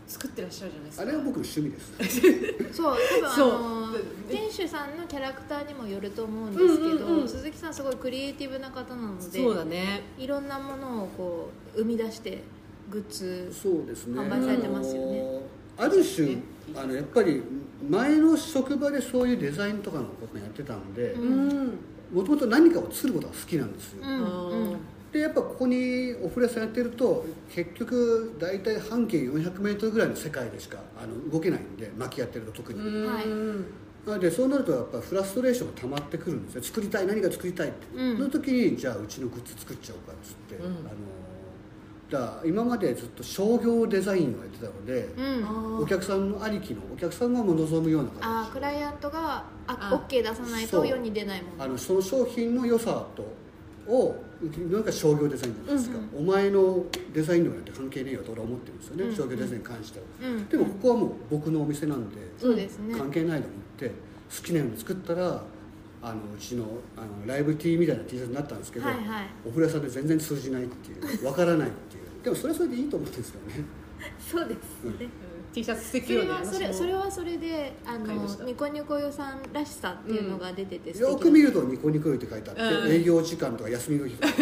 [0.07, 1.03] 作ってらっしゃるじゃないですか。
[1.03, 2.73] あれは僕の趣味です。
[2.73, 3.49] そう多分そう。
[3.49, 3.87] あの
[4.29, 10.01] 店主さんのキャラクターにもよると思うんですけど、うんうんうん鈴木さんすごいクリエイティブな方なのでそうだね。
[10.19, 12.43] いろんなものをこう生み出して
[12.91, 14.19] グッズそうですね。
[14.19, 15.23] 販売されてますよね。
[15.77, 16.41] ある種ね
[16.75, 17.41] あのやっぱり
[17.89, 21.79] 前の職場でそういうデザインとかのことやってたのでうんうん
[22.13, 24.77] もともと何かを作ることが好きなんですよ、うんうん。
[25.11, 33.25] でやっぱここにお風呂屋さんやってると結局大体半径 400m ぐらいの世界でしかあの動けないんで薪やってると特に、はい。
[34.05, 36.63] なのでそうなるとやっぱフラストレーションが溜まってくるんですよ。
[36.63, 38.17] 作りたい何か作りたいって、うん。
[38.17, 40.65] その時にじゃあうちのグッズ作っちゃおうかっつって、うん。
[40.65, 40.75] あの
[42.13, 45.81] だから今までずっと商業デザインをやってたので、うん。
[45.81, 48.23] お客さんのありきのお客さんがも望むような形。
[48.23, 51.63] あークライアントがああ OK 出さないと世に出ないもの。
[51.63, 53.25] あのその商品の良さと
[53.91, 54.15] を
[54.69, 59.15] なんか商業デザインじゃないですか、うんお前のデザイン力なんて関係ねえよと俺は思ってるんですよね、うん。
[59.15, 60.47] 商業デザインに関しては、うん。
[60.47, 62.95] でもここはもう僕のお店なんで、そうですね。
[62.95, 65.41] 関係ないと思って好きなように作ったら
[66.03, 69.05] あのうちのあのライブ T みたいな T シャツになったんですけど、はいはい。
[69.45, 71.25] お風呂屋さんで全然通じないっていう。
[71.25, 71.69] わからない
[72.23, 73.65] でもそれはそれでいいと思ってるんですよね。
[74.19, 75.09] そうですね。
[75.53, 84.33] T シャツ素敵そよねれはそれ私もそれはそれであのニコニコ予算らしさっていうのが出ててよく見るとニコニコよって書いてあって、うん営業時間とか休みの日とか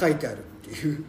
[0.00, 1.04] 書いてあるっていう。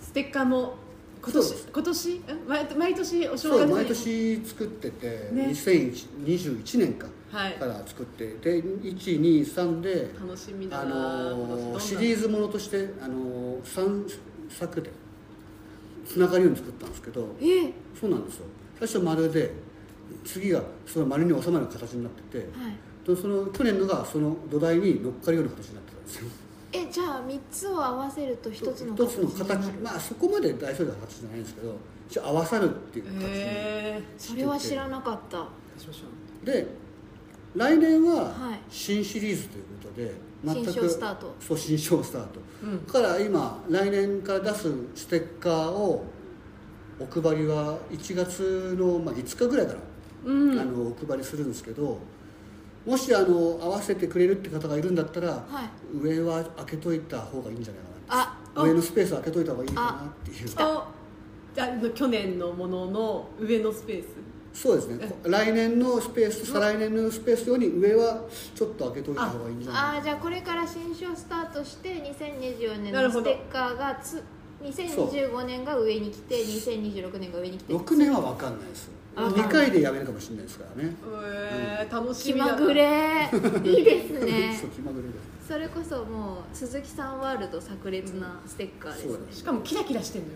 [0.00, 0.74] ステッカーも
[1.20, 1.54] 今年？
[1.72, 2.14] 今年？
[2.14, 3.48] ん毎毎年お正月に？
[3.48, 5.46] そう毎年作ってて、ね。
[5.48, 7.08] 2021年か。
[7.30, 7.54] はい。
[7.54, 14.08] から作ってで123で楽しみだあなのーシーリーズものとして、あのー、3
[14.48, 14.90] 作で
[16.06, 18.46] つながるように作ったんですけどえそうなんですよ。
[18.78, 19.52] 最初丸で
[20.24, 22.76] 次がその丸に収まる形になっててはい。
[23.06, 26.28] でその去年のがその土台に乗っかるような形になってたんですよ。
[26.72, 29.46] えじゃあ3つを合わせると1つの一つのになる。
[29.46, 31.74] 形まあそこまで大それた形じゃないんですけど
[32.10, 35.46] 一応合わさるっていう形にへそれは知らなかった。
[36.44, 36.66] で
[37.54, 38.60] 来年ははい。
[38.68, 40.12] 新シリーズということで、
[40.44, 41.34] 全く新章スタート。
[41.40, 42.86] そう新章スタート、うん。
[42.86, 46.04] だから今来年から出すステッカーを
[47.00, 49.78] お配りは1月の、まあ、5日ぐらいから、
[50.24, 50.58] うん。
[50.58, 51.98] あのお配りするんですけど
[52.86, 55.44] もしあの合わせてくれるって方がいるんだったら、は
[55.94, 55.96] い。
[55.96, 58.38] 上は開けといた方がいいんじゃないかな。
[58.56, 60.48] あ上のスペース開けといた方がいいかなっていう。
[60.56, 60.88] あ。
[61.56, 64.06] あの去年のものの上のスペース
[64.60, 65.06] そうですね。
[65.06, 68.24] こ来年のスペース再来年のスペース用に上は
[68.56, 69.78] ちょっと開けといた方がいいんじゃな。
[69.78, 73.30] いああじゃあこれから新書スタートして2024年なるほど。
[73.30, 74.24] のステッカーがつ
[74.60, 77.72] 2025年が上に来て2026年が上に来て。
[77.72, 78.90] 6年は分かんないです。
[79.14, 80.96] あ2回でやめるかもしれないですからね。
[81.24, 82.52] えー、楽し気みだな。
[82.54, 83.30] まぐれ。
[83.62, 84.58] いいですね。
[84.60, 85.14] そう気まぐれで
[85.46, 85.46] す。
[85.52, 89.12] それこそもう鈴木さんワールド炸裂なステッカーですね。
[89.12, 90.34] そうだしかもキラキラしてんのよ。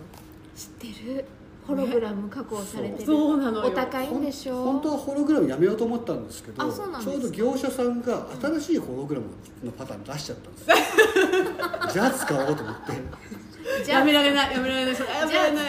[0.54, 1.24] 知ってる
[1.66, 3.38] ホログラム加工されてる、そう。
[3.40, 3.66] なのよ。
[3.66, 4.62] お高いんでしょ？
[4.64, 9.27] 本当はホログラムやめようと思ったんですけどちょうど業者さんが新しいホログラム
[9.64, 10.77] のパターン出しちゃったんですよ。
[11.92, 12.77] じゃあ使おうと思っ
[13.85, 13.90] て。
[13.90, 14.96] やめられないやめられない。
[14.96, 15.66] それやめられない。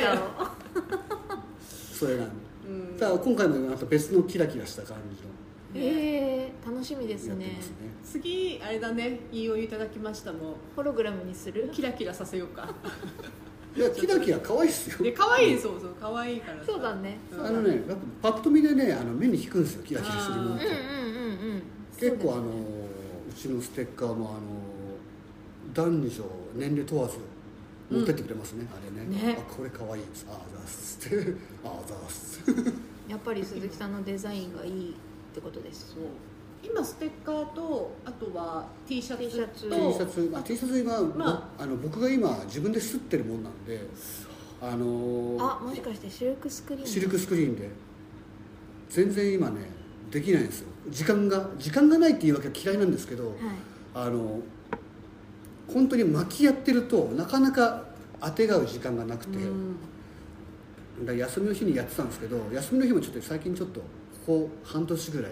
[1.94, 2.34] それなんで
[2.68, 2.98] うん。
[3.00, 5.30] ただ今回もまた別のキラキラした感じの。
[5.76, 7.36] えー、楽しみですね。
[7.36, 7.60] ね。
[8.04, 9.20] 次あれだね。
[9.32, 11.70] いいお湯いただきましたもホログラムにする？
[11.72, 12.74] キラキラさせようか
[13.76, 15.04] いやキラキラ可愛いっすよ。
[15.04, 16.66] で可愛いそうそう可愛いからさ。
[16.68, 17.18] そうだね。
[17.32, 17.46] うん。
[17.46, 21.64] あのねやっぱパッと見でねあの目に引くんですよキラキラするものってうんうんうんうん。
[21.98, 22.54] 結構あのそう
[23.30, 24.40] うちのステッカーもあの
[25.74, 26.10] 男女
[26.56, 27.18] 年齢問わず
[27.90, 29.34] 持ってってくれますね、あれね。
[29.34, 29.38] ね。
[29.40, 32.42] あこれ可愛いですああざーすってああざーす
[33.08, 34.94] やっぱり鈴木さんのデザインがいいっ
[35.34, 36.04] てことですそう
[36.64, 39.70] 今ステッカーとあとは T シャツ T シャツ。
[39.70, 43.82] と T シャツ、まあ、T シャツ今、まあ、の僕が今自分で吸ってるもんなんで。
[44.62, 47.70] あのーあもしかしてシルクスクリーンシルクスクリーンで。
[48.90, 49.62] 全然今ね
[50.12, 50.68] できないんですよ。
[50.90, 53.36] 時間が時間がないっていうわけは嫌いなんですけど、はい。
[53.96, 54.40] あの
[55.68, 57.86] 本当に巻きやってるとなかなか
[58.22, 59.40] 当てがう時間がなくて、
[61.18, 63.86] 休みの日にやってたんですけど休みの日もちょっと最近ちょっとこ
[64.26, 65.32] こ半年ぐらい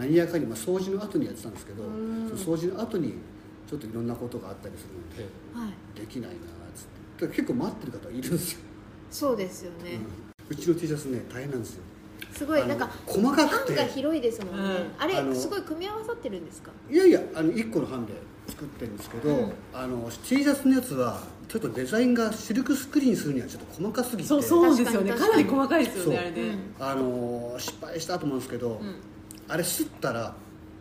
[0.00, 2.28] 何やかに、まあ、掃除の後にやってたんですけど、うん。
[2.28, 3.14] その掃除の後に
[3.68, 5.22] ちょっといろんなことがあったりするので
[5.54, 6.00] はい。
[6.00, 6.38] できないなっ
[6.74, 6.84] つっ
[7.18, 7.26] て。
[7.26, 8.58] だから結構待ってる方いるんですよ、
[9.10, 10.00] そうですよね、
[10.48, 11.82] うん、うちの T シャツね大変なんですよ。
[12.32, 13.74] すごいなんか細かくて。
[13.74, 15.02] 版が広いですもんね、うん。
[15.02, 16.70] あれすごい組み合わさってるんですか？
[16.90, 18.14] いやいやあの1個の版で
[18.46, 19.52] 作ってるんですけど、うん。
[19.74, 24.28] あの T シャツのやつはちょっとデザインがシルクスクリーンするにはちょっと細かすぎて。
[24.28, 25.10] そうそうですよね。
[25.10, 28.94] 確かなり細かいですよそうねあれね、あの失敗したと思うんですけど、うん
[29.50, 30.34] あれ吸ったら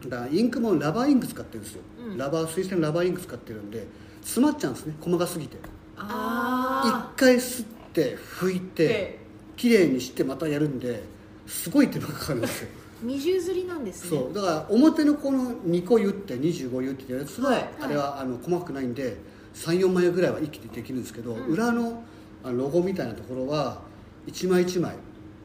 [0.07, 2.17] だインクもラバーインク使ってるんですよ、うん。
[2.17, 3.85] ラバー水性ラバーインク使ってるんで
[4.21, 4.95] 詰まっちゃうんですね。
[5.01, 5.57] 細かすぎて。
[5.97, 9.19] あ一回吸って拭いてで
[9.57, 11.03] 綺麗にしてまたやるんで
[11.45, 12.69] すごい手間がかかるんですよ。
[13.01, 14.09] 二重刷りなんですね。
[14.09, 14.33] そう。
[14.33, 19.17] だから表のこの2個言って25言ってやつは、はいあれはあの細かくないんで
[19.55, 21.45] 34枚ぐらいは一気にできるんですけど、うん。
[21.47, 22.03] 裏の
[22.43, 23.81] ロゴみたいなところは
[24.27, 24.95] 1枚1枚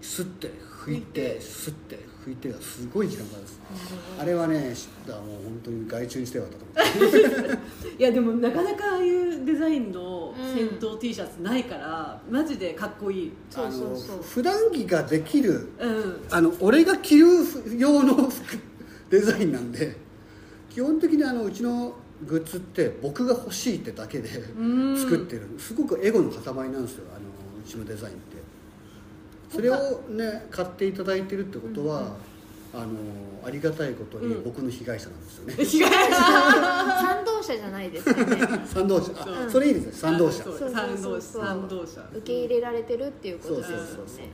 [0.03, 0.53] 吸って
[0.85, 1.41] 拭いて。
[1.41, 3.61] 吸って拭いてがすごい時間かかるんです。
[4.21, 13.33] あれはね知ったらもう本当に外注にしてよかったと思って いやでもなかなかああいうデザインのうん戦闘 T シャツないから、マジでかっこいい。
[13.51, 14.15] そうそうそう。
[14.15, 16.17] あの普段着ができるうん。
[16.31, 17.27] あの俺が着る
[17.79, 18.59] 用の服
[19.11, 19.97] デザインなんで
[20.71, 21.95] 基本的にあのうちの
[22.27, 24.97] グッズって僕が欲しいってだけでん。
[24.97, 25.43] 作ってる。
[25.59, 27.21] すごくエゴの塊なんですよあの
[27.65, 28.37] うちのデザインって
[29.51, 32.17] それをね買っていただいてるってことは、
[32.75, 32.89] あの
[33.47, 34.45] ありがたいことにうん。
[34.45, 38.39] 僕の被害者なんですよね、 被害 賛同者じゃないですよね。
[38.67, 39.13] 賛同者。
[39.17, 39.93] あ、それいいですね。
[39.93, 40.43] 賛同者。
[40.45, 40.59] そう。
[40.59, 41.21] そう賛同者。
[41.21, 42.11] 賛同者。
[42.13, 43.83] 受け入れられてるっていうことですよね。
[43.87, 44.27] そうそうそうそう。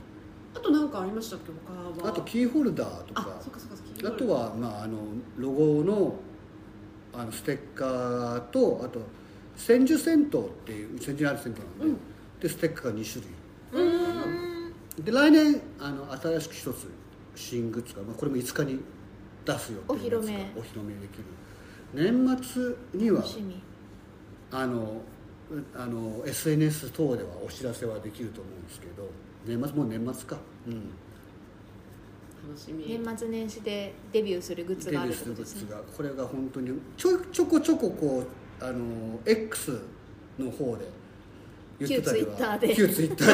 [0.53, 2.09] あと何かありましたっけ他は。
[2.09, 4.97] あとキーホルダーとあかそっかそっかそっかあとは、まあ、あの
[5.37, 6.15] ロゴの
[7.13, 9.01] あのステッカーとあと
[9.55, 11.97] 千住銭湯っていう千住にある銭湯なんで,、うん。
[12.39, 13.31] でステッカーが2種類
[14.99, 16.89] で来年あの新しく一つ
[17.35, 18.79] 新グッズが、まあ、これも5日に
[19.45, 20.51] 出すよっていうやつがお披露目。
[20.57, 21.23] お披露目できる。
[21.93, 23.61] 年末には楽しみ。
[24.51, 25.01] あの
[25.49, 29.09] うあの SNS 等ではお知らせはできると思うんですけど
[29.45, 30.37] 年末もう年末か。
[30.67, 30.89] うん。
[32.47, 32.85] 楽しみ。
[32.87, 35.81] 年末年始でデビューするグッズがあるっデビューするグッてことですねズが。
[35.95, 38.23] これが本当にちょちょこちょここ
[38.59, 39.81] うあの X
[40.37, 40.85] の方で
[41.79, 42.75] 言ってたりは旧 Twitter で。
[42.75, 43.33] 旧 Twitter で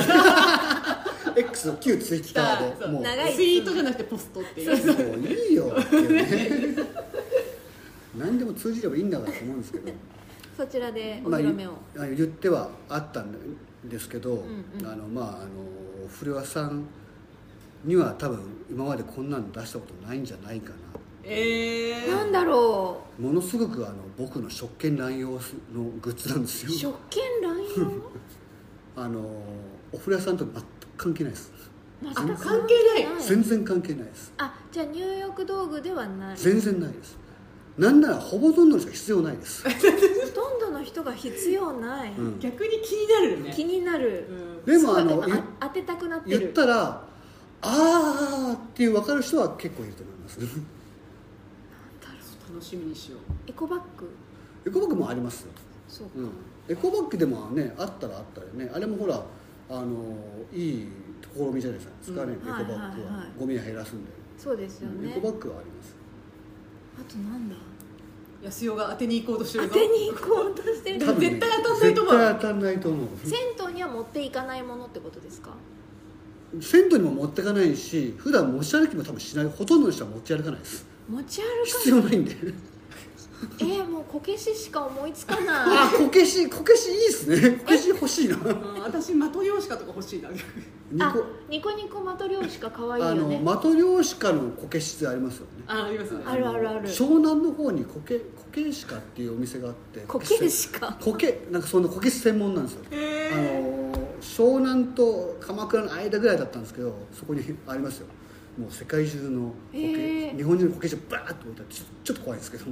[1.38, 3.04] X 旧 Twitter でそうもう。
[3.04, 3.34] 長い。
[3.36, 5.08] ツイートじゃなくてポストっていう。
[5.08, 5.76] もういいよ。
[5.80, 6.84] っていうね。
[8.18, 9.92] 何でも通じればいいんだからと思うんですけど。
[10.58, 13.36] そちらでおまあ披露目を、あ言ってはあったん
[13.86, 14.88] ですけど、んうん。
[14.88, 16.88] あのまああの古谷さん
[17.84, 20.76] には多分今までこんなの出したことないんじゃないかな。
[21.24, 25.40] えー、なんだろものすごくあの僕の職権乱用の
[26.02, 26.72] グッズなんですよ。
[26.72, 28.02] う食券乱用？
[29.04, 29.20] あの
[29.92, 30.46] お風呂屋さんと
[30.98, 31.52] 関係ないです。
[32.02, 32.44] 全く。
[32.44, 32.74] 関係
[33.06, 33.24] ない。
[33.24, 34.34] 全然関係ないです。
[34.38, 36.38] あじゃあ入浴道具ではない。
[36.38, 37.18] 全然ないです。
[37.78, 42.40] なんならほぼほとんどの人は必要ないです、 ほとんどの人が必要ない、うん。
[42.40, 43.54] 逆に気になるよね。
[43.56, 44.26] 気になる、
[44.66, 44.80] うん。
[44.80, 46.40] でもあのすごい言あ当てたくなってる。
[46.40, 47.04] 言ったら
[47.62, 50.40] あーっていう分かる人は結構いると思います。
[52.50, 53.22] 楽しみにしよう。
[53.48, 54.10] エコバッグ？
[54.66, 55.52] エコバッグもありますよ、
[55.88, 56.30] そうか、うん、
[56.68, 58.72] エコバッグでもねあったらあったらね。
[58.74, 59.22] あれもほら
[59.70, 60.18] あの
[60.54, 60.88] いい
[61.36, 63.02] 試みじゃないですかね、うんエコバッグは,、はいはい。
[63.02, 65.12] はいゴミを減らすんで、そうですよね。
[65.12, 65.96] エコバッグはあります。
[67.00, 67.56] あとなんだ
[68.44, 69.74] 安代が当てに行こうとしてるぞ。
[69.74, 71.00] 当てに行こうとしてる。
[71.00, 72.14] 絶対当たんないと思う。
[72.14, 73.08] 絶対当たんないと思う。
[73.24, 75.52] 銭湯には持っていかないものってことですか？
[76.62, 79.46] 銭湯にも持ってかないし普段持ち歩きも多分しない。
[79.48, 80.86] ほとんどの人は持ち歩かないです。
[81.10, 82.34] 持ち歩必要ないんで。
[82.36, 82.40] か
[83.60, 85.46] えー、もうこけししか思いつかない。
[85.48, 87.52] あこけしこけしいいっすね。
[87.60, 88.36] こけし欲しいな。
[88.36, 90.30] うん私的用紙かとか欲しいな。
[90.92, 91.26] ニコ。
[91.50, 95.64] ニコニコマトリョーシカ可愛いあのよね的漁師かのこけしってありますよね。
[95.68, 96.24] あありますね。
[96.26, 96.90] あるあるある。
[96.90, 100.98] 湘南の方にこけこけしかっていうお店があってこけしか。
[101.00, 102.82] こけなんかそのこけし専門なんですよ。
[102.92, 103.78] へあの
[104.20, 108.08] 湘南と鎌倉の間ぐらいだったんですけどそこにありますよ。
[108.58, 110.38] もう世界中のこけ、へー。
[110.38, 112.66] 日本中のこけしをバーッと置いてあってちょちょっと怖いんですけど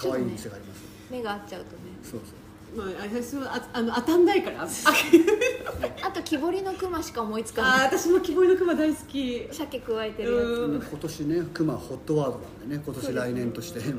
[0.00, 1.82] 可愛い店があります、目が合っちゃうとね。
[2.02, 2.40] そうそう。
[2.76, 4.62] まあ、私はああの当たんないから。
[4.62, 4.66] あ
[6.06, 7.86] あと木彫りのクマしか思いつかあない。
[7.86, 9.48] 私も木彫りの熊大好き。
[9.50, 10.44] 鮭加えてるやつ。
[10.44, 10.80] うん。
[10.80, 12.82] 今年ね熊ホットワードなんでね。
[12.84, 13.96] 今年来年として、うん、そ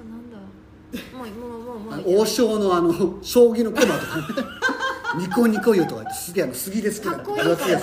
[0.00, 0.38] うなんだ。
[1.16, 2.20] もうもうもうもう。
[2.22, 4.24] 王将のあの将棋の駒とかね。
[5.18, 7.80] ニコニコ湯とかってすげえあの杉で好きなかっこいい分厚いや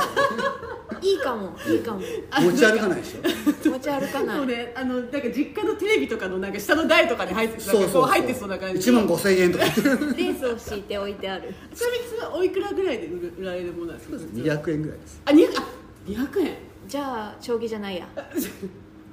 [1.01, 1.55] いいかも。
[1.67, 2.01] いいかも。
[2.01, 3.69] つ持ち歩かないでしょ。
[3.69, 4.73] 持ち歩かなそういね。
[4.75, 8.89] あのなんか実家のテレビとかのなんか下の台とかに入ってなんかこう入ってそうな感じ。
[8.91, 9.65] 1万5000円とか。
[9.65, 11.53] レースを敷いて置いてある。
[11.73, 15.21] ちなみにそれはおいくらぐらいで売られるものなんですか？200円ぐらいです。
[15.25, 15.63] あ200あ
[16.07, 16.57] 200円。
[16.87, 18.07] じゃあ将棋じゃないや。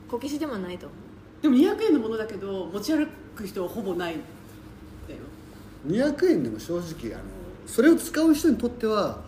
[0.08, 1.42] こけしでもないと思う。
[1.42, 4.20] でも200円のものだけど持ち歩く人はほぼないん
[5.06, 5.20] だよ。
[5.86, 7.24] 200円でも正直あの
[7.66, 9.25] それを使う人にとっては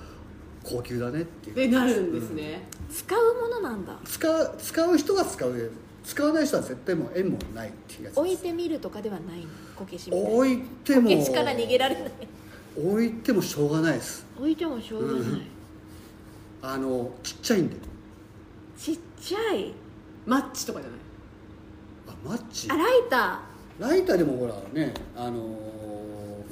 [0.68, 1.56] 高級だねっていう。
[1.56, 3.96] でなるんですね、使うものなんだ。
[4.04, 5.72] 使う使う人が使う
[6.04, 9.46] 使わない人は絶対もう縁もないっていうやつ置いてみるとかではないの？
[9.76, 12.10] こけし置いてもこけしから逃げられない。
[12.76, 14.24] 置いてもしょうがないです。
[14.38, 15.42] 置いてもしょうがない、うん。
[16.62, 17.76] あのちっちゃいんで。
[18.78, 19.72] ちっちゃい？
[20.26, 21.00] マッチとかじゃない？
[22.08, 22.70] あマッチ？
[22.70, 23.40] あライタ
[23.78, 25.58] ライターでもほらねあの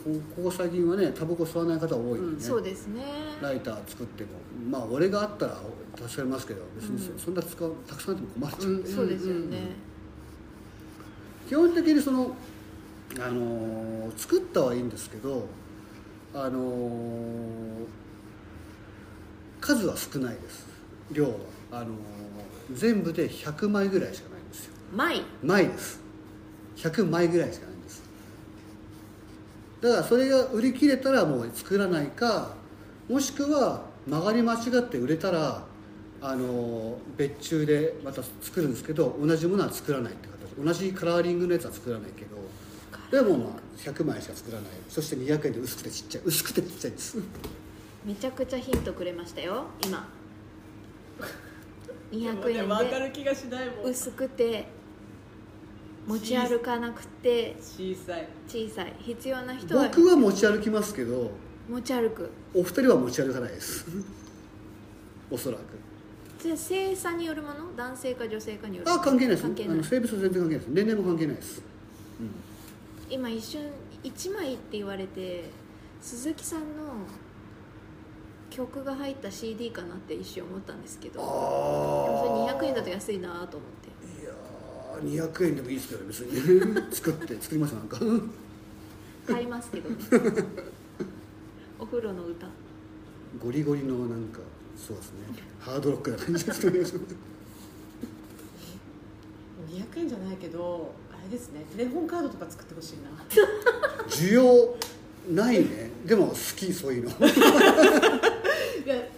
[0.07, 3.03] こここ最近はねタバコ吸わない方多いんでね、ーそうですね。
[3.43, 4.31] ライター作っても。
[4.71, 5.59] まあ俺があったら
[5.97, 7.37] 助かりますけど別にそ,、うん。
[7.37, 9.59] な使うたくさんあっても困っちゃう、うんそうですよね、
[11.49, 12.37] 基本的にその
[13.19, 15.49] あのー作ったはいいんですけど
[16.33, 17.87] あのー
[19.61, 20.67] 数は少ないです。
[21.11, 21.31] 量は。
[21.73, 21.89] あのー
[22.75, 24.73] 全部で100枚ぐらいしかないんですよ。
[24.95, 25.23] 枚。
[25.43, 26.01] 枚です。
[26.77, 27.66] 100枚ぐらいしか
[29.87, 32.55] だからそれが売り切れたらもう作らないか
[33.09, 35.63] もしくは曲がり間違って売れたら
[36.21, 40.65] あの別注でまた作るんですけど同じものは作らないって形。
[40.65, 42.37] 同じカラーリングのやつは作らないけど
[43.11, 44.71] でもまあ100枚しか作らない。
[44.89, 46.23] そして200円で薄くてちっちゃい。
[46.25, 47.19] 薄くてちっちゃいです。
[48.05, 49.67] めちゃくちゃヒントくれましたよ。
[49.85, 50.09] 今。
[52.11, 53.91] 200でも分か円でる気がしないもん。
[53.91, 54.67] 薄くて
[56.07, 58.29] 持ち歩かなくて小さい。
[58.49, 58.95] 小さい。
[59.01, 61.31] 必要な人は僕は持ち歩きますけど
[61.69, 62.31] 持ち歩く。
[62.55, 63.87] お二人は持ち歩かないです。
[65.31, 65.63] おそらく。
[66.41, 67.75] じゃあ性差によるもの？
[67.77, 68.91] 男性か女性かによる。
[68.91, 69.43] あ関係ないです。
[69.43, 69.75] 関係ない。
[69.75, 70.69] あの性別は全然関係ないです。
[70.69, 71.63] 年齢も関係ないです、
[73.11, 73.63] 今一瞬
[74.05, 75.45] 1枚って言われて
[76.01, 76.67] 鈴木さんの
[78.51, 83.86] 曲が入った CD かなって一瞬思ったんですけどでもあそれ200円だと安いなと思って
[85.01, 86.75] 200円でもいいですけど別に。
[86.95, 87.99] 作って作りましたなんか。
[89.27, 89.91] 買いますけど。
[89.91, 89.97] ね
[91.79, 92.47] お風呂の歌。
[93.43, 94.41] ゴリゴリのなんか
[94.77, 95.19] そうですね。
[95.61, 96.71] ハードロックな感じですね。
[99.71, 101.65] 200円じゃないけどあれですね。
[101.77, 103.11] テレフォンカードとか作ってほしいな。
[104.09, 104.77] 需要
[105.31, 105.91] ないね。
[106.05, 107.11] でも好きそういうの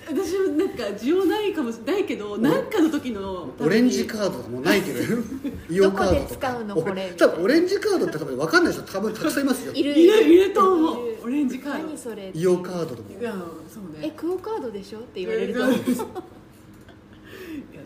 [0.07, 5.01] 私もなんか需要ないかもしれないけど何かの時のオレンジカードとかもないけど
[5.71, 6.53] イオンカードとか。
[6.53, 7.13] どこで使うのこれ？
[7.15, 9.73] お多分オレンジカードって多分分かんない人多分たくさんいますよ。
[9.75, 10.23] いるいる。
[10.33, 11.23] いると思いうる。
[11.25, 11.89] オレンジカード。
[11.89, 13.33] 何それイオンカードとかいや
[13.73, 14.09] そうね。
[14.09, 15.01] えクオカードでしょ？
[15.01, 15.59] って言われると。
[15.61, 15.67] いや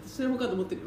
[0.07, 0.87] 私テレフォンカード持ってるよ。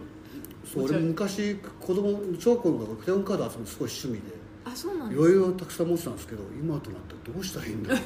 [0.74, 4.20] そう俺も昔子供小学校の頃クレヨンカード集めてすごい趣味で。
[4.66, 8.00] あそうなんいですろいろたくさん持ってたんですけど今となったらどうしたらいいんだろう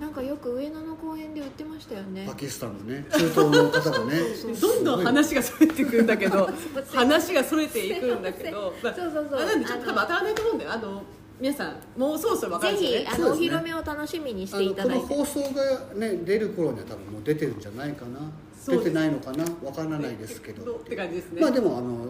[0.00, 2.26] なんかよく上野の公園で売ってましたよね。
[2.28, 4.18] パキスタンのね中東の方がね。
[4.36, 6.50] そうそうどんどん話がそれていくんだけど
[6.92, 9.14] 話がそれていくんだけどませんそう。
[9.14, 10.72] そうそうあなんでちょっと多分当たらないと思うんだよ。
[10.72, 11.02] あの
[11.40, 12.92] 皆さんもうそろそろ分かるぜんです？
[12.94, 15.06] よねひあの、お披露目を楽しみにしていただいて。
[15.06, 18.20] 放送がね出る頃には多分もう出てるんじゃないかな。
[18.58, 18.84] そうです。
[18.84, 19.44] 出てないのかな？
[19.64, 20.72] わからないですけど。
[20.74, 21.40] って感じですね。
[21.40, 22.08] まあでもあの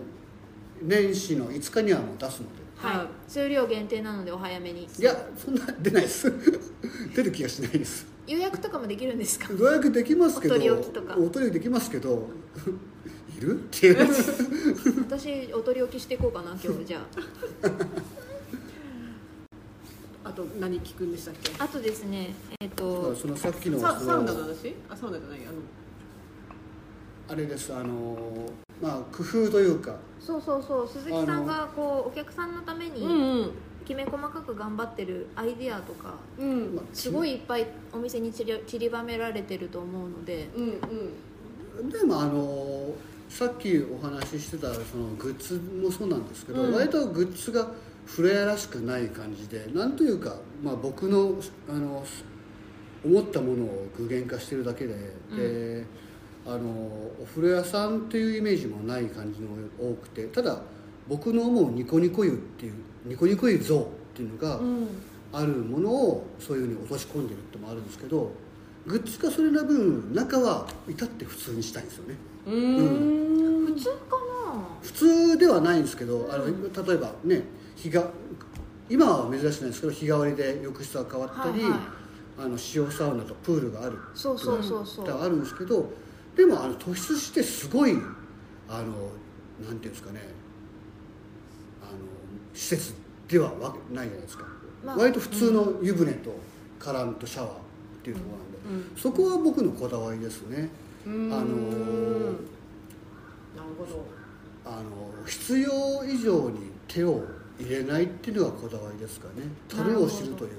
[0.82, 3.06] 年始の5日にはもう出すのではい、はい。
[3.28, 4.84] 数量限定なのでお早めに。
[4.98, 6.32] いやそんな出ないです。
[7.14, 8.06] 出る気がしないです。
[8.26, 9.48] 予約とかもできるんですか？
[9.52, 11.16] 予約できますけどお取り置きとか。
[11.16, 12.28] お取り置きできますけど
[13.38, 13.52] いる？
[13.60, 13.96] っていう
[15.00, 16.98] 私お取り置きしていこうかな今日じゃ
[17.64, 17.66] あ。
[20.36, 21.50] と何聞くんでしたっけ？
[21.58, 24.74] ああとですねえっ、とそのさっきのそのササウナの話？
[24.90, 25.52] あサウナじゃないあの
[27.28, 28.50] あれですあの
[28.82, 29.96] まあ工夫というか。
[30.20, 30.88] そうそうそう。
[30.88, 33.50] 鈴木さんがこうお客さんのためうんにうん。
[33.84, 36.74] きめ細かく頑張ってるアイデアとかうん。
[36.74, 40.48] まあすごいいっぱいお店に散り散りばめられてると思うので。
[40.56, 40.80] うん
[41.80, 41.90] うん。
[41.90, 42.94] でもあの
[43.28, 46.74] さっきお話ししてたそのグッズもそうなんですけど、うん。
[46.74, 47.68] 割とグッズが
[48.06, 51.34] フレアらしくない感じでなんというか、まあ、僕の
[51.68, 52.04] あの
[53.04, 54.94] 思ったものを具現化してるだけで、
[55.36, 55.84] で
[56.46, 56.70] あの
[57.20, 60.60] お風呂屋さんっていうイメージもない感じの多くてただ
[61.08, 62.74] 僕の思うニコニコ湯っていう
[63.04, 64.88] ニコニコ湯像っていうのがうん。
[65.32, 68.30] あるものをそういうふうに落とし込んでるってのもあるんですけど
[68.86, 72.14] グッズ化それな分中は至って普通にしたいんですよね。
[72.46, 73.74] うーん。
[73.74, 74.16] 普通か
[74.80, 77.42] 普通ではないんですけどあの例えばね
[77.74, 78.08] 日が
[78.88, 81.80] 今は珍しくないですけど日替わりで浴室が変わったり、はいはい。
[82.38, 85.90] あの塩サウナとプールがあるなそうそうそうそう、あるんですけど
[86.36, 87.96] でもあの突出してすごい
[88.68, 89.10] あの
[89.66, 90.20] なんていうんですかね。
[91.82, 91.92] あの
[92.52, 92.94] 施設
[93.28, 94.44] ではわけないじゃないですか、
[94.84, 96.34] まあ割と普通の湯船と
[96.78, 97.54] カランとシャワーっ
[98.02, 98.96] ていうところなんで、うん。
[98.96, 100.68] そこは僕のこだわりですね。
[101.06, 101.46] あのなる
[103.78, 104.04] ほど。
[104.64, 107.24] あの必要以上に手を
[107.58, 109.44] 入れないっていうのがこだわりですかね。
[109.68, 110.56] 樽を知るというか。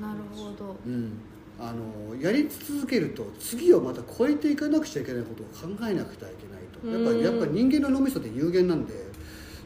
[0.00, 0.76] なるほど。
[0.86, 1.12] うん
[1.60, 6.88] あのやり続けると次をまた超えていかなくちゃいけないことを考えなくてはいけないと。
[6.88, 8.94] やっぱやっぱり人間の脳みそって有限なんで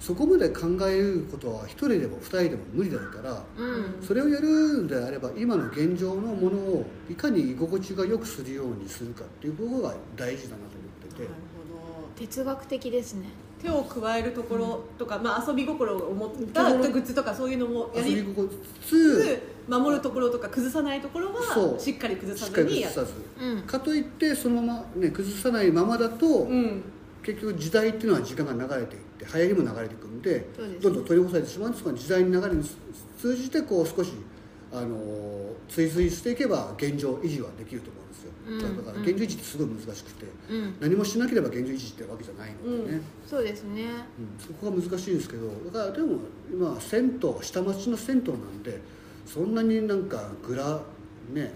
[0.01, 4.03] そこまで考えることは一人でも二人でも無理だからうん。
[4.03, 11.22] それをやるんであれば今の現状のものをいかに居心地が良くするようにするかっていうことが大事だなと思ってて。
[11.22, 11.34] なる
[11.70, 12.09] ほど。
[12.16, 13.28] 哲学的ですね。
[13.62, 22.94] 手を加えるところとか、まあ、遊び心を持ったグッズとかそういうのもやり遊び心つつつ守るところとか崩さないところはしっかり崩さずにやる
[23.40, 26.82] うんかといってそのまま、ね、崩さないままだと、うん。
[27.24, 30.44] 結局時代っていうのは時間が流れていって流行りも流れていくんでね
[30.80, 32.64] どんどん取り押さえてしまうんですが時代の流れに
[33.18, 34.12] 通じてこう少し
[34.70, 34.98] あの
[35.68, 38.76] 追随していけば現状維持はできると思うんですよ、うん。
[38.76, 40.76] だから現状維持ってすごい難しくて、うん。
[40.80, 43.84] 何もしなければ現状維持ってわけじゃないのでね、そうですね。
[43.84, 43.90] うん。
[44.38, 46.18] そこが難しいんですけどだからでも
[46.52, 48.80] 今銭湯下町の銭湯なんで
[49.26, 50.80] そんなになんかグラ
[51.32, 51.52] ね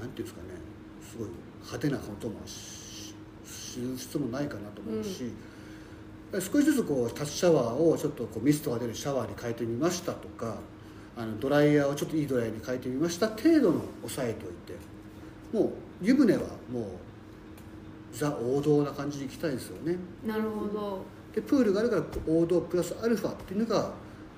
[0.00, 0.48] なんていうんですかね
[1.00, 1.28] すごい
[1.60, 3.14] 派手なこともし
[3.44, 5.32] する必要もないかなと思うし、
[6.34, 10.56] 少しずつこうタッチシャワーをちょっとこうミストが出るシャワーに変えてみましたとか
[11.16, 14.76] あのドライヤーをちょっといいドライヤーに変えてみました程度の抑えておいて
[15.52, 15.72] もう
[16.02, 16.84] 湯船はもう
[18.12, 19.96] ザ王道な感じに行きたいですよね。
[20.24, 21.02] なるほど
[21.34, 23.92] でプールがあるから王道プラスアルファっていうのが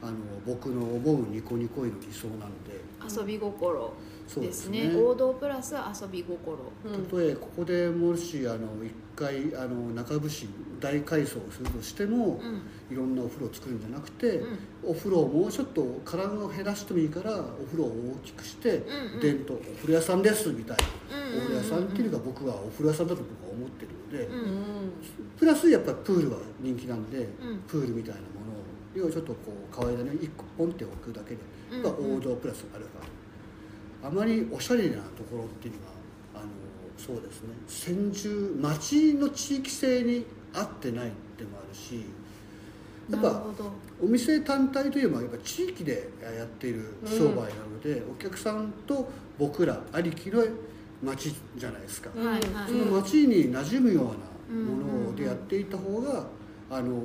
[0.07, 2.87] あの僕の思うニコニコへの理想なので。
[3.09, 3.93] 遊び心
[4.27, 4.89] そうでですすね。
[4.89, 6.59] ね王道プラス遊び心。
[6.85, 7.05] うん。
[7.05, 10.49] たとえここでもしあの一回あの中節
[10.81, 12.95] 大改装をするとしても、うん。
[12.95, 14.59] いろんなお風呂を作るんじゃなくて、うん。
[14.91, 19.21] お風呂をもうちょっと体を減らしてもいいからお風呂を大きくして、うんうん。
[19.21, 20.85] 伝統お風呂屋さんですみたいな、
[21.17, 24.41] うんうんお風呂屋さんっていうのが僕はお風呂屋さんだと僕は思ってるので、うん。
[24.41, 24.93] うん
[25.39, 27.27] プラスやっぱりプールが人気なんで、ん
[27.69, 28.21] プールみたいな
[28.99, 31.41] ものをちょっとこう可愛いだね1個ポンって置くだけで、
[31.73, 34.09] うんが王道プラスアルファ。
[34.09, 35.93] あまりおしゃれなところっていうのは
[36.35, 36.47] あの
[36.97, 37.55] そうですね。
[37.67, 40.25] 先住町の地域性に
[40.55, 42.05] 合ってないってのもあるし
[43.11, 43.43] やっぱ
[44.03, 50.45] お店単体というよりもやっぱ地域でやっている商売なので、お客さんと僕らありきの
[51.03, 52.43] 町じゃないですか、うんはいはい。
[52.69, 56.27] その街に馴染むようなものでやっていた方が、
[56.71, 57.03] あの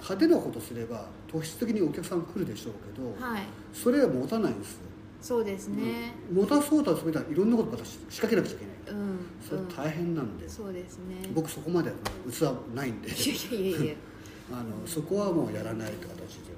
[0.00, 3.42] 派手なことすれば突出的にお客さん来るでしょうけど、はい。
[3.72, 4.78] それは持たないんですよ、
[5.20, 6.14] そうですね。
[6.32, 9.00] 持たそうとするといろんなことまた仕掛けなくちゃいけない。
[9.00, 11.16] うんそれ大変なんで、そうですね。
[11.34, 11.90] 僕そこまで
[12.30, 12.42] 器
[12.74, 13.08] ないんで。
[13.08, 13.94] いやいやいや
[14.52, 16.52] あのそこはもうやらないって形で。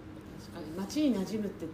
[0.52, 1.66] 確かに街に馴染むって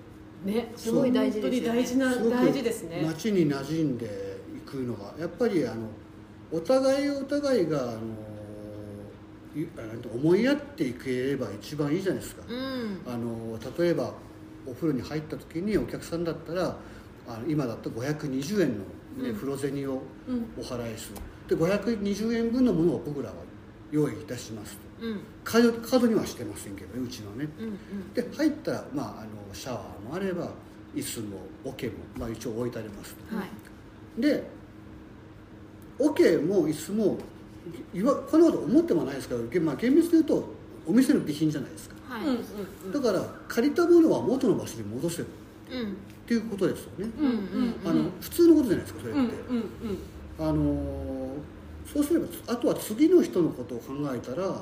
[0.44, 1.68] ねすごい大事ですよね。
[1.68, 3.02] 本当に大事な大事ですね。
[3.04, 4.06] 街に馴染んで
[4.56, 5.88] いくのがやっぱりあの
[6.52, 8.00] お互いお互いがあの
[10.14, 13.00] 思いやっていければ一番いいじゃないですか、うん。
[13.06, 14.12] あの例えば
[14.66, 16.76] お風呂に入った時にお客さんだったら
[17.28, 19.34] あの今だったら520円の、ねうん。
[19.34, 21.12] 風呂銭をうんお払いす
[21.48, 21.56] る。
[21.56, 23.34] で520円分のものを僕らは
[23.90, 25.06] 用意いたしますと。
[25.06, 25.20] うん。
[25.44, 27.48] カードカードにはしてませんけどねうちはね。
[27.58, 28.12] うんうん。
[28.12, 30.50] で入ったら、まあ、あのシャワーもあれば
[30.94, 33.36] 椅子も桶も、まあ、一応置いてありますと。
[33.36, 34.20] はい。
[34.20, 34.42] で
[35.98, 37.18] 桶も椅子も
[37.92, 40.48] こんなこと思ってもないですから、まあ、厳密に言うと
[40.86, 41.96] お店の備品じゃないですか。
[42.08, 42.22] はい。
[42.22, 42.38] うんうん
[42.86, 42.92] うん。
[42.92, 45.26] だから借りたものは元の場所に戻せる
[45.72, 45.94] うんっ
[46.26, 50.48] ていうことですよね、うんうんあの普通のことじゃないですかそれって、うんうんうん。
[50.48, 51.56] あのー
[51.92, 54.60] そうすればあとは次の人のことを考えたら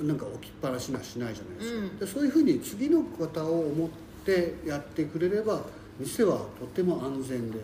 [0.00, 1.98] なんか置きっぱなしにはしないじゃないですか、うん。
[1.98, 3.88] でそういうふうに次の方を思っ
[4.24, 5.60] てやってくれれば
[5.98, 7.58] 店はとても安全で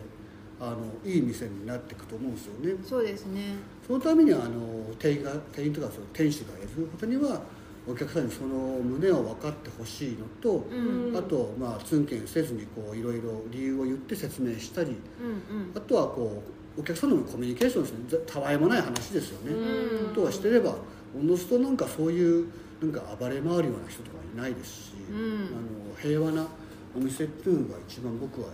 [0.59, 2.75] あのいい店になっていくと思うんですよね。
[2.85, 3.55] そうですね
[3.85, 7.41] そのためにあの店員が店員とかその店主がやることには
[7.85, 11.17] お客さんにその旨を分かってほしいのと、うん。
[11.17, 15.71] あとまあツンケンせずにこういろいろ理由を言って説明したりうんうん。
[15.75, 16.41] あとはこ
[16.77, 18.09] うお客さんとのコミュニケーションですね。
[18.09, 20.11] ぜたわいもない話ですよね、うん。
[20.11, 20.75] あとはしてれば
[21.13, 22.47] おのずとなんかそういう
[22.81, 25.17] なんか暴れ回るような人とかいないですし、うん。
[25.17, 26.47] あの平和な
[26.95, 28.51] お店っていうのが一番僕はあ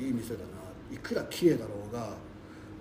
[0.00, 0.44] のいい店だな。
[0.92, 2.14] いくら綺麗だろうが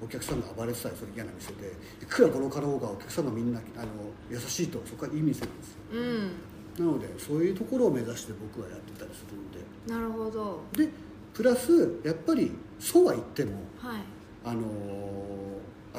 [0.01, 3.87] お客さんが暴れてたりする嫌な店でいくらボロかろうがお客さんがみんなあの
[4.29, 5.79] 優しいとそこはいい店なんですよ。
[5.93, 6.85] うん。
[6.85, 9.59] なのでそういうところを目指して僕はやってたりするんで。
[9.93, 10.61] なるほど。
[10.73, 10.89] で
[11.33, 14.01] プラスやっぱりそうは言ってもはい。
[14.45, 14.63] あの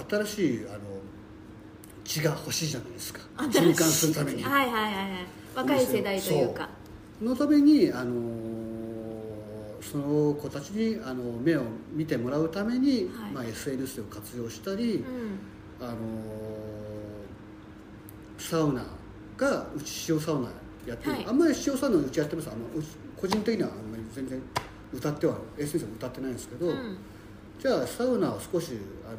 [0.08, 0.78] 新しいあの
[2.04, 3.20] 血が欲しいじゃないですか。
[3.36, 5.26] 循環するために、はいはいはいはい。
[5.54, 6.68] 若い世代というか。
[7.18, 8.49] そのためにあの
[9.80, 11.62] その子たちにあの目を
[11.92, 13.32] 見てもらうために、はい。
[13.32, 15.38] まあ、SNS を活用したり、うん。
[15.80, 15.96] あの
[18.36, 18.84] サウナ
[19.36, 20.48] がうち塩サウナ
[20.86, 21.26] やってる、はい。
[21.26, 22.58] あんまり塩サウナうちやってますあの
[23.16, 24.40] 個人的にはあんまり全然
[24.92, 26.98] 歌っては SNS は歌ってないんですけど、うん。
[27.58, 28.72] じゃあサウナを少し
[29.06, 29.16] あの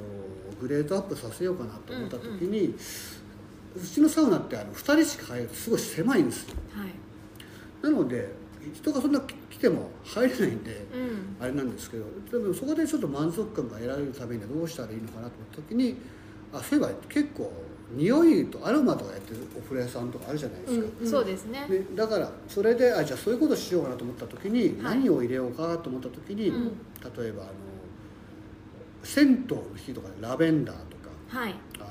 [0.60, 2.76] グレードアップさせようかなと思った時に、
[3.76, 6.56] うちのサウナってあの2人しか入るとすごい狭いんですよ。
[6.76, 6.92] はい。
[7.82, 8.41] なので
[8.74, 11.38] 人がそんな来ても入れないんで、うん。
[11.40, 15.98] あれなんですけどでもそこでちょっと満足感が得られるためにはどうしたらいいのかなと思った時に
[16.54, 17.52] あそういえば結構
[17.96, 21.68] 匂いとアロマとかやってるお風呂屋さんとかあるじゃないですか、うんそうですね。
[21.68, 24.98] ね、だからそれであじゃあそういうことしようかなと思った時に、はい。
[24.98, 26.68] 何を入れようかと思った時に、うん。
[26.68, 27.52] 例えばあの
[29.04, 31.56] 銭湯の日とかでラベンダーとかはい。
[31.80, 31.88] あの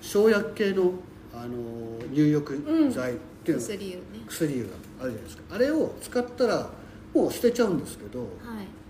[0.00, 0.92] 生薬系の
[1.34, 4.02] あの入浴剤っていうの、薬湯ね。
[4.28, 4.70] 薬油が
[5.02, 5.42] あるじゃないですか。
[5.54, 6.70] あれを使ったら
[7.14, 8.28] もう捨てちゃうんですけどはい。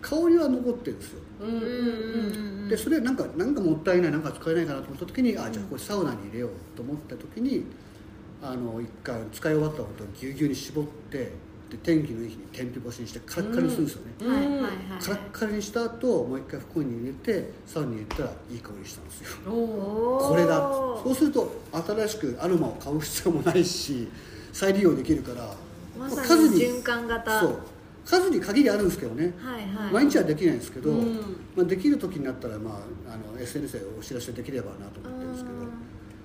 [0.01, 1.21] 香りは残ってるんですよ。
[1.41, 2.69] うんうんうんうんうん。
[2.69, 7.65] でそれなんかなんかもったいないなんか使えないかなと思った時にあじゃあこれサウナに入れようと思った時に
[8.43, 11.33] あの一回使い終わったことをぎゅうぎゅうに絞って
[11.71, 19.51] で天気のいい日に天日干しにしてカラッカラにするんですよね、はいはいはいカラッカラにした後もう一回袋に入れてサウナに入れたらいい香りしたんですよ。
[19.51, 20.59] これだ。
[21.03, 24.09] そうすると新しくアロマを買う必要もないし
[24.53, 25.55] 再利用できるから
[26.03, 27.41] まさ数にに循環型。
[27.41, 27.59] そう。
[28.05, 29.93] 数に限りあるんですけどね、はいはい。
[29.93, 31.15] 毎日はできないんですけど、うん。
[31.55, 32.71] まあ、できる時になったら、ま
[33.09, 35.57] あ、あの SNS でお知らせできればなと思ってるんですけど。
[35.57, 35.69] うん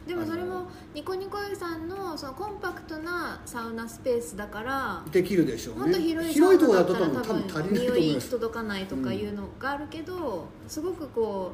[0.08, 5.82] でもそれもニコニコ湯さんのそのコンパクトなサウナスペースだからできるでしょうね。
[5.82, 8.30] もっと広いところだったら多だと多分足分りないと思います。
[8.30, 11.52] 届かないとかいうのがあるけどすごくこ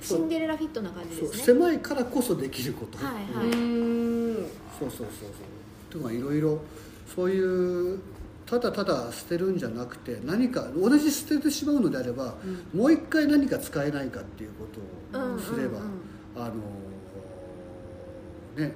[0.00, 1.44] うシンデレラフィットな感じですね。
[1.44, 3.24] 狭いからこそできること、はい。
[3.24, 4.34] うん。
[4.78, 5.06] そうそうそう
[5.92, 6.02] そう。
[6.02, 6.60] とかいろいろ
[7.06, 8.00] そういう
[8.46, 12.34] ただただ捨てるんじゃなくて何か同じ捨ててしまうのであれば、
[12.74, 14.66] もう一回何か使えないかっていうこ
[15.12, 16.44] とをすれば、うんうん。
[16.44, 16.54] あの
[18.56, 18.74] ね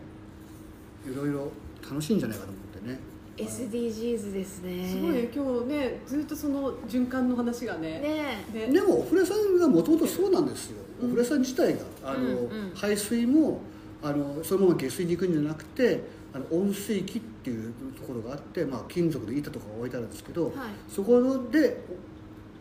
[1.06, 1.52] いろいろ
[1.82, 2.98] 楽しいんじゃないかと思ってね。
[3.36, 4.88] SDGs ですね。
[4.88, 8.00] すごいね今日ねずっとその循環の話がね。
[8.00, 8.44] ね。
[8.52, 11.12] ででもお風呂屋さんがもともとそうなんですよ、うん。
[11.12, 12.36] お風呂屋さん自体があの、うんう
[12.68, 12.72] ん。
[12.74, 13.60] 排水も
[14.02, 16.00] あのそのまま下水に行くんじゃなくて
[16.32, 20.54] あの温水器っていうところがあって、まあ、金属の板とかが置いてあるんですけど、はい。
[20.88, 21.20] そこ
[21.50, 21.82] で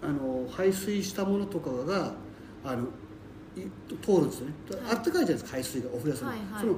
[0.02, 2.14] あの排水したものとかが
[2.64, 2.84] あの
[3.56, 3.62] い
[4.02, 4.96] 通るんですよね、はい。
[4.96, 6.62] あったかいじゃないですか排水がお風呂屋さん、はいはい。
[6.62, 6.74] その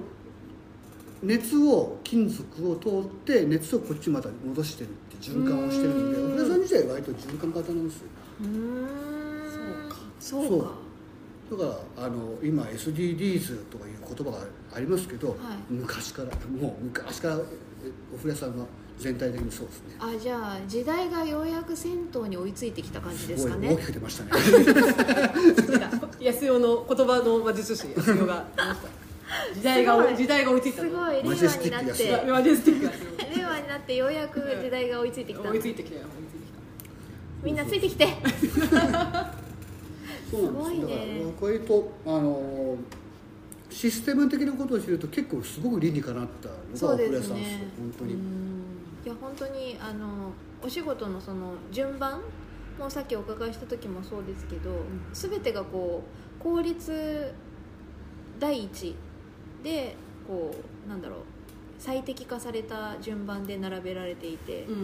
[1.21, 8.07] 熱を金属を通って熱をこっちまた戻してるって循環をしてるんでお風呂屋さん自体は割と循環型なんですよ。
[9.51, 9.95] そうか。
[10.19, 10.63] そう。
[10.63, 10.71] か。
[11.51, 11.63] だか
[11.97, 15.37] らあの今 SDGs とかいう言葉がありますけど、はい。
[15.69, 17.39] 昔からもう昔からえ
[18.13, 18.65] お風呂屋さんは
[18.97, 19.95] 全体的にそうですね。
[19.99, 23.69] あじゃあ時代がようやく銭湯に追いついてきた感じですかね。
[23.69, 24.31] ごい大きく出ましたね。
[26.19, 28.45] 安代の言葉の魔術師安代が。
[29.53, 32.09] 時代が時代が追いついたすごい令和になって。
[32.09, 35.51] 令和になってようやく時代が追いついてきた。
[35.51, 36.05] 追いついてきたよ
[37.43, 38.07] みんなついてきて。
[40.29, 41.23] そうなんですすごいね。
[41.23, 42.75] だから割とあの
[43.69, 47.17] システム的なことを知ると結構すごく理にかなったのそうですね。
[47.17, 48.17] がお風呂屋さんですよ本当に、い
[49.05, 52.21] や本当にあのお仕事のその順番
[52.77, 54.75] もさっきお伺いした時もそうですけど、ん
[55.13, 56.03] 全てがこ
[56.39, 57.33] う効率
[58.39, 58.95] 第一
[59.63, 59.95] で
[60.27, 60.55] こ
[60.85, 61.19] うなんだろう
[61.77, 64.75] 最適化された順番で並べられていて、うん。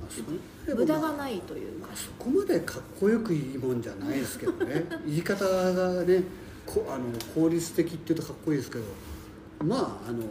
[0.00, 1.88] まあ無駄がないというか。
[1.88, 4.84] まあ、そこまでかっこよくいいもんじゃないですけどね。
[5.04, 6.22] 言い方がね
[6.66, 7.04] こあの
[7.34, 8.84] 効率的っていうとかっこいいですけど
[9.64, 10.24] まああの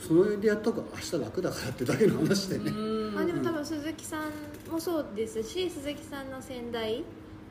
[0.00, 3.14] そのでやった方が明日楽だからってだけの話でね、うん。
[3.14, 7.04] まあ、でも多分鈴木さんもそうですし鈴木さんの先代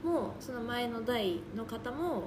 [0.03, 2.23] もその前の代の方も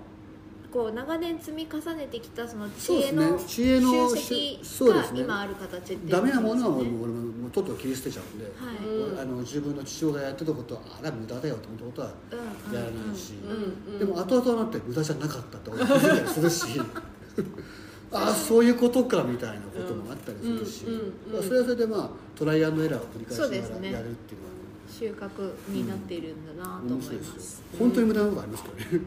[0.73, 3.79] こう長年積み重ねてきたその知恵の集
[4.17, 5.21] 積がそうですね。
[5.21, 8.77] 今ある形っていうダメなものは俺ももうとっとと切り捨てちゃうんで、はい。
[8.87, 12.39] うんあの自分の父親がやってたことはあれは無駄だよと思ったことはうん。
[12.71, 13.93] うんやらないし、うん。
[13.93, 13.99] うん。
[13.99, 16.81] でも後々になって無駄じゃなかったって俺気づいたりするし
[18.13, 24.53] ああそういうことかみたいなこともあったりするし、うんうんうんうんそれはそれでまあトライアンドエラーを繰り返しながらやるっていうのは
[24.89, 27.41] 収穫になっているんだなと面思います。
[27.41, 29.01] すよ本当に無駄なことありますからね、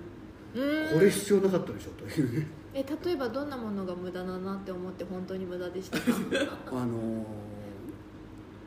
[0.55, 0.99] うん。
[0.99, 2.47] これ必要なかったでしょというね。
[2.73, 6.05] え例えばどんなものが無駄だなって思って本当に無駄でしたか？
[6.73, 7.25] あの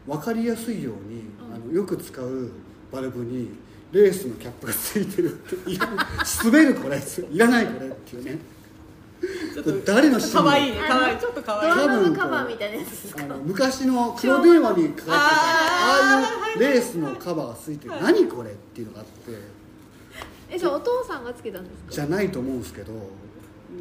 [0.08, 1.22] 分かりやすいように、
[1.54, 2.50] あのよく使う
[2.90, 3.50] バルブに
[3.92, 5.80] レースのキャップがついてるっていや
[6.44, 6.98] 滑るこれ
[7.30, 8.38] いらないこれっていうね。
[9.52, 10.78] ちょっと誰の趣味可愛いね。
[10.86, 11.18] 可愛い。
[11.18, 11.76] ちょっと可ド愛い。
[11.76, 13.24] ラマの多分カバーみたいなやつですか？
[13.24, 15.18] あの昔の黒電話にかかってたあ
[16.18, 18.00] あいうレースのカバーがついてる。
[18.00, 19.12] 何これっていうのがあって。
[20.50, 21.92] えじゃあお父さんがつけたんですか？
[21.92, 22.92] じゃないと思うんですけど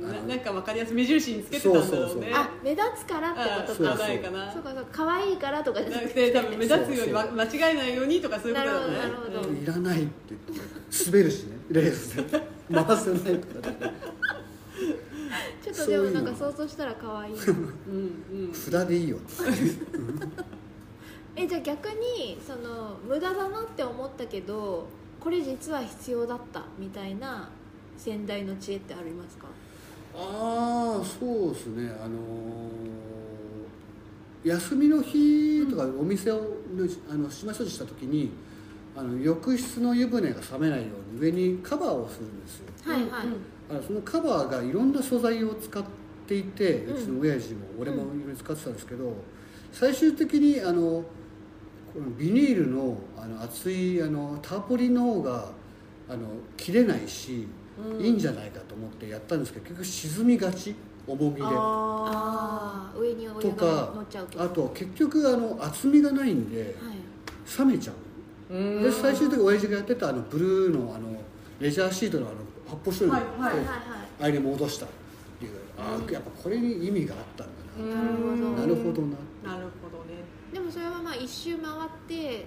[0.02, 1.92] ななんかわかりやすい目印につけてたんだろうね。
[1.92, 2.34] そうそうそう。
[2.34, 4.14] あ目立つからってことそうかじゃな。
[4.14, 4.64] いかなそう。
[4.64, 8.98] かそうか可愛いからとかじゃなくなくて多て分目立つようにわ間違えないようにとかそういうことだよね。
[8.98, 9.54] なるほどなるほど。
[9.54, 11.06] いらないって言って。
[11.12, 11.58] 滑るしね。
[11.72, 12.58] レースで。
[12.70, 13.92] 回せないとかで
[15.62, 17.38] ちょっとでもなんか想像したら可愛いう
[17.92, 18.54] んうん。
[18.54, 19.18] 札でいいよ
[21.36, 24.88] えじゃあ逆にその無駄だなって思ったけど
[25.20, 27.50] これ実は必要だったみたいな
[27.98, 29.48] 先代の知恵ってありますか？
[30.18, 31.90] ああそうですね。
[32.04, 32.68] あのー
[34.48, 36.42] 休みの日とかお店を
[37.10, 38.32] あの島掃除した時に
[38.96, 42.66] あの浴室の湯船が冷めないように上にカバーをするんですよ。
[42.86, 43.28] はいはい、
[43.70, 45.84] あのそのカバーがいろんな素材を使っ
[46.28, 49.14] ていて、ううんちの親父も俺もいろいろ使ってたんですけど、
[49.72, 50.82] 最終的にあの
[51.94, 55.52] このビニールのあの厚いあのターポリンの方が
[56.10, 56.20] あの
[56.56, 57.67] 切れないし、うん
[58.00, 60.76] いいんじゃないかと思ってやったんですけど結局沈みがち
[61.06, 61.42] 重みで。
[61.44, 63.94] あああ上に親とか
[64.38, 66.98] あと結局あの厚みがないんではい。
[67.60, 68.54] 冷めちゃう。
[68.54, 71.22] で最終的に親父がやってたあのブルーのあの
[71.60, 72.36] レジャーシートのあの
[72.68, 73.78] 発泡スチロールをはいはいはいはい。
[74.20, 74.90] あれに戻したっ
[75.40, 75.52] ていう。
[75.78, 78.56] ああやっぱこれに意味があったんだうん。
[78.56, 79.08] な、なるほどな。
[79.54, 80.24] なるほどね。
[80.52, 82.46] でもそれはまあ一周回って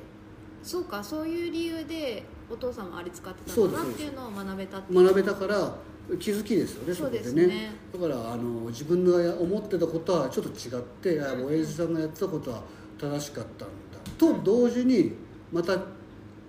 [0.62, 5.04] そうかそういう理由でお父さんはあれ使ってたんだなっていうのを学べたっていう。
[5.04, 5.76] 学べたから
[6.18, 7.70] 気づきですよねそうですこでね。
[7.92, 12.62] だからあの自分が思ってたことはちょっと違ってあ親父さんがやってたことは
[12.98, 15.12] 正しかったんだと同時に
[15.52, 15.76] また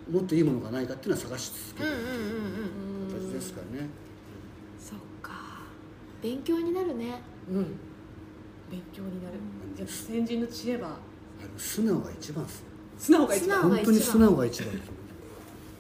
[0.10, 3.88] もっといいものがないかっていうのは探し続けるうんうんうんうん形ですからね。
[4.80, 5.32] そっか。
[6.22, 7.22] 勉強になるね。
[7.50, 7.80] うん。
[8.70, 9.36] 勉強になる。
[9.76, 10.98] じゃあ先人の知恵は。
[11.58, 12.64] 素直が一番です。
[12.98, 13.62] 素直が一番。
[13.62, 15.01] 本当に素直が一番です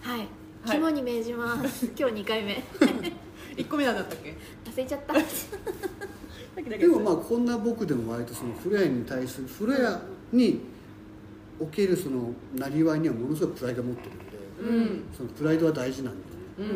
[0.01, 0.19] はい。
[0.19, 0.29] はい。
[0.65, 1.85] 肝に銘じます。
[1.97, 2.63] 今日2回目。
[3.55, 4.35] 1個目なんだったっけ？
[4.65, 5.13] 忘れちゃった。
[6.77, 10.61] でもまあこんな僕でも割とそのフレアに対するフレアに
[11.59, 15.03] おけるそのなりわいにはものすごいプライドを持ってるんで、うん。
[15.15, 16.25] そのプライドは大事なんでね、
[16.59, 16.73] うんうん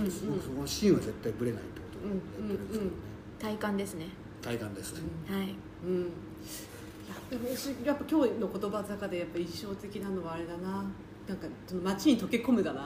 [0.00, 0.10] うんうん。
[0.10, 2.90] そのその芯は絶対ぶれないってことをやってるんですけどね、
[3.38, 4.08] 体感ですね。
[4.42, 5.54] 体感ですね、はい。
[5.86, 6.00] うん。
[6.02, 10.84] やっぱしやっぱ今日の言葉坂でやっぱ印象的なのはあれだな
[11.30, 12.80] なんかその街に溶け込むだな。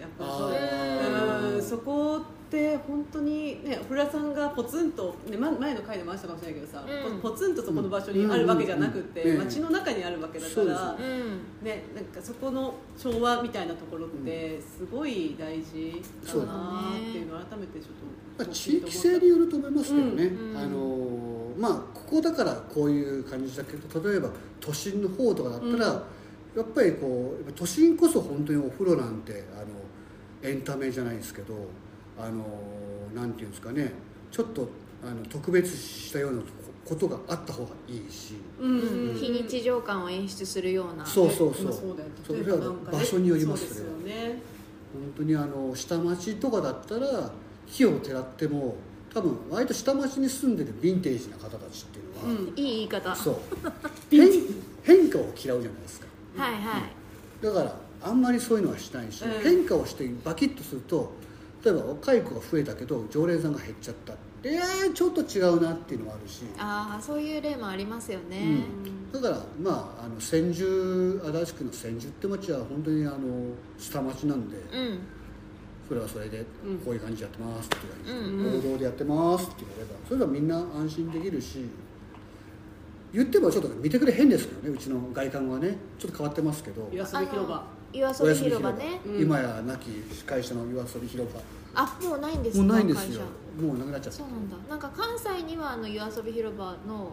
[0.00, 0.24] やっぱ。
[0.24, 1.62] そうん。
[1.62, 7.20] そこって本当にね古田さんがポツンと、ね、ま前の回でも話したかもしれないけどさ、うん。
[7.20, 9.44] ポツンとそこの場所にあるわけじゃなくて、うんうんうん。
[9.46, 10.64] 街の中にあるわけだから、
[10.96, 11.40] でうん。
[11.60, 17.88] ね、なんかそこの調和みたいなところってすごい大事だなっていうのを改めてちょっ
[18.38, 21.28] とまあ、地域性によると思いますけどね、うんあの
[21.58, 24.30] まあここだからこういう感じだけど例えば
[24.60, 26.02] 都心の方とかだったら、うん
[26.58, 31.54] やっぱりこう都心こそ本当にお風呂なんてあのエンタメじゃないですけど
[32.18, 32.44] あの
[33.14, 33.92] なんていうんですかね
[34.32, 34.68] ちょっと
[35.04, 36.46] あの特別したようなこ
[36.84, 38.34] ことがあった方がいいし。
[38.58, 41.04] うんうん非日常感を演出するような。
[41.04, 41.64] そうそうそう。
[41.66, 44.42] まあそうだよそれは場所によりますそうですよね。
[44.92, 47.30] 本当にあの下町とかだったら
[47.66, 48.76] 火をてらっても
[49.12, 52.58] 多分割と下町に住んでるヴィンテージな方たちっていうのは、うん。
[52.58, 53.14] いい言い方。
[53.14, 53.36] そう。
[54.10, 54.28] 変
[54.82, 56.07] 変化を嫌うじゃないですか
[56.38, 57.44] はいはい。
[57.44, 59.42] だからあんまりそういうのはしないし、うん。
[59.42, 61.12] 変化をしてバキッとすると
[61.64, 64.14] 例えば若い子が増えたけど常連さんが減っちゃった。
[64.48, 68.60] いやーちょっと違うなっていうのもあるし、ああそういう例もありますよね、
[69.12, 73.18] だからまああの千住足立区の千住って町は本当にあの
[73.76, 75.00] 下町なんで、うん。
[75.88, 76.78] それはそれでうん。
[76.78, 77.76] こういう感じでやってますって
[78.06, 78.62] 言われて、うんうん。
[78.62, 81.64] 報道でやってますって言われればそれはみんな安心できるし
[83.12, 85.76] 言ってもちょっと見てくれ変ですけどねうちの外観はね。
[85.98, 86.88] ちょっと変わってますけど。
[86.92, 89.00] 夜遊び広場岩遊び広場ね。
[89.06, 89.22] うん。
[89.22, 89.90] 今や亡き
[90.24, 91.40] 会社の夜遊び広場。
[91.74, 93.22] あもうないんですかもうないんですよ。
[93.58, 94.18] 会もうなくなっちゃった。
[94.18, 94.56] 社そうなんだ。
[94.68, 97.12] なんか関西にはあの夜遊び広場の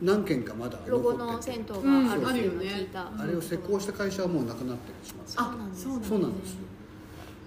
[0.00, 6.58] 何軒かまだロゴの銭湯があるっていうのをうん聞いた、あれを施工した会社はもうなくなってしまったそうなんですあそうなんですよ。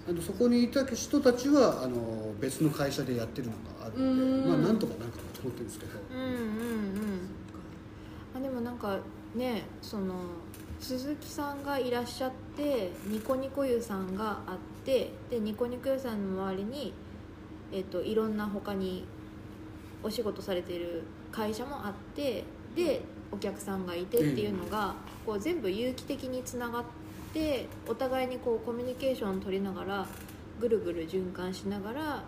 [0.07, 5.91] あのそこにいた人たちはあの別の会社でやってるのがあるんでまあなんとかなんかなと思ってるんですけど。
[6.13, 7.14] うんうんうん
[8.35, 8.97] あでもなんか
[9.33, 10.15] ねその
[10.79, 16.93] 鈴木さんがいらっしゃってニコニコ湯さんがあってでニコニコ湯さんの周りに、
[17.71, 19.05] えっといろんな他に
[20.03, 22.43] お仕事されている会社もあって
[22.75, 26.83] でお客さんがいてっていうのが、こう全部有機的につながっ
[27.33, 30.05] てお互いにこうコミュニケーションを取りながら
[30.59, 32.23] ぐるぐる循環しながら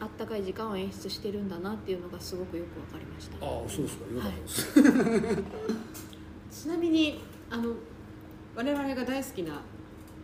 [0.00, 3.36] あったかい時間を演出してるんだなっていうのがすごくよく分かりました。
[3.44, 4.14] ああそうですか。
[4.14, 4.48] よかったで
[6.52, 7.20] す、 ちなみに
[7.50, 7.74] あの
[8.56, 9.60] 我々が大好きな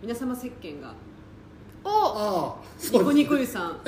[0.03, 0.95] 皆様石鹸が
[1.85, 2.59] お
[2.93, 3.81] ニコニコ湯さん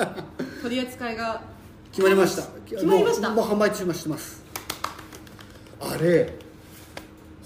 [0.62, 1.42] 取り扱いが
[1.90, 2.42] 決まりました。
[2.64, 3.28] 決まりました。
[3.30, 4.42] もうもう販売中もしてます。
[5.80, 6.38] あれ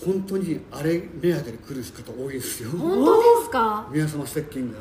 [0.05, 2.71] 本当にあれ目当てで来る方多いですよ。
[2.71, 3.89] 本当ですか？
[3.91, 4.79] 皆様石鹸が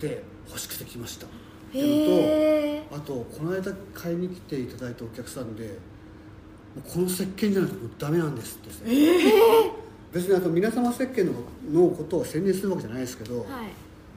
[0.00, 1.26] で欲しくて来ました
[1.68, 5.70] っていうのとあとこの間買いに来ていただいたお客さんでも
[6.78, 9.70] うこの石鹸じゃないともうダメなんですってえ
[10.12, 11.32] 別にあと皆様石鹸の
[11.70, 13.46] のことを宣伝するわけじゃないですけど、はい。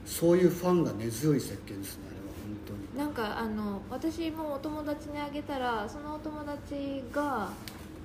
[0.06, 2.98] そういうファンが根強い石鹸ですねあれは本当に。
[2.98, 7.50] なんかあの私もお友達にあげたらそのお友達が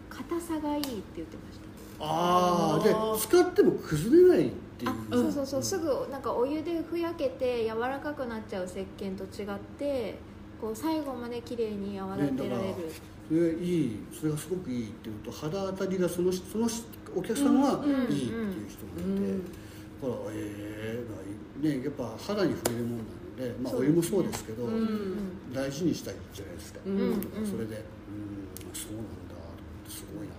[0.10, 1.68] 硬さがいいって言ってました。
[2.00, 4.92] ああで使っても崩れないっていう。
[4.92, 5.64] あそうそうそう。
[5.64, 10.20] すぐなんかお湯でふやけて柔らかくなっちゃう石鹸と違って
[10.62, 12.76] こう最後まで綺麗に泡立てられる、
[13.28, 14.00] それいい。
[14.18, 16.68] それがすごくいいっていうのと肌当たりがそのその
[17.16, 19.46] お客さんはいいっていう人がいて、うん
[20.00, 21.04] だからえ
[21.64, 29.36] えねやっぱ肌に触れるものなので、まあ、お湯もそうですけど、うん大事にしたいじゃないですか、うんそれでうんそうなんだ
[29.90, 30.34] すごいな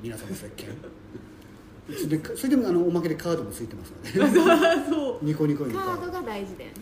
[0.00, 0.72] 皆様の石鹸
[1.86, 4.10] それでそれでもあのおまけでカードもついてますので。
[4.90, 5.24] そう。
[5.24, 5.72] ニコニコに。
[5.72, 6.74] カードが大事だよね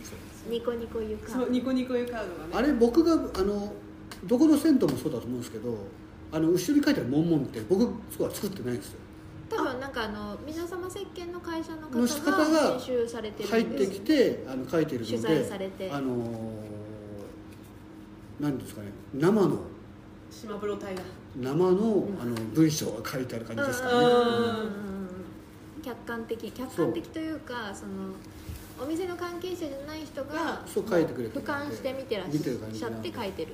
[0.48, 1.44] ニコニコ湯カード。
[1.44, 2.50] そうニコニコ湯カードがね。
[2.52, 3.72] あれ僕があの
[4.24, 5.76] どこの銭湯もそうだと思うんですけど
[6.32, 8.98] あの後ろに書いてある「モンモン」って僕そこは作ってないんですよ。
[9.50, 15.90] 多分なんかあの皆様石鹸の会社のの方方がが編集されて入ってるんですきてあの書いてるので取材されて。
[15.90, 16.14] あの
[18.40, 19.59] 何ですかね生の。
[20.30, 21.02] 島風呂隊だ
[21.36, 24.93] 生の,、あの文章が書いてある感じですかね、うん
[25.85, 28.14] 客観的客観的というかその
[28.82, 31.45] お店の関係者じゃない人がそう書いてくれてる。
[31.45, 32.26] 俯瞰して見てらっ
[32.72, 33.53] しゃって書いてる。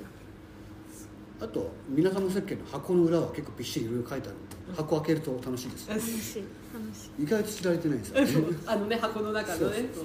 [1.41, 4.37] あと皆様石鹸の箱の裏は結構びっしりいろいろ書いてある。
[4.37, 5.89] んで箱開けると楽しいです。
[5.89, 6.24] 楽しい楽
[6.95, 7.22] しい。
[7.22, 8.57] 意外と知られてないんですよね。
[8.66, 10.05] あのね箱の中のねそう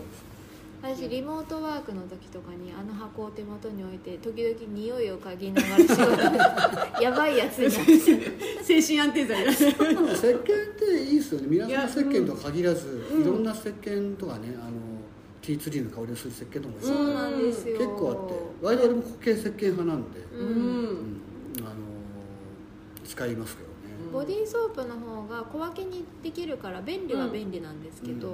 [0.86, 7.02] 私リモートワークの時とかにあの箱を手元に置いて時々匂いを嗅ぎながら仕事。
[7.02, 9.46] やばいやつになって精神安定剤。
[9.46, 10.46] だ石鹸っ
[10.78, 11.48] ていいですよね。
[11.50, 13.22] 皆いや様石鹸と限らず、うん。
[13.24, 14.74] いろんな石鹸とかねあの
[15.42, 17.78] ティーツリーの香りをする石鹸とかもそうなんですよ。
[17.80, 20.48] 結構あって割と俺も固形石鹸派なんで、ううん。
[20.48, 21.22] うん。
[21.62, 21.76] あの
[23.04, 23.76] 使いますけどね、
[24.14, 28.32] ボディーソープの方が小分けにできるから便利は便利なんですけど、う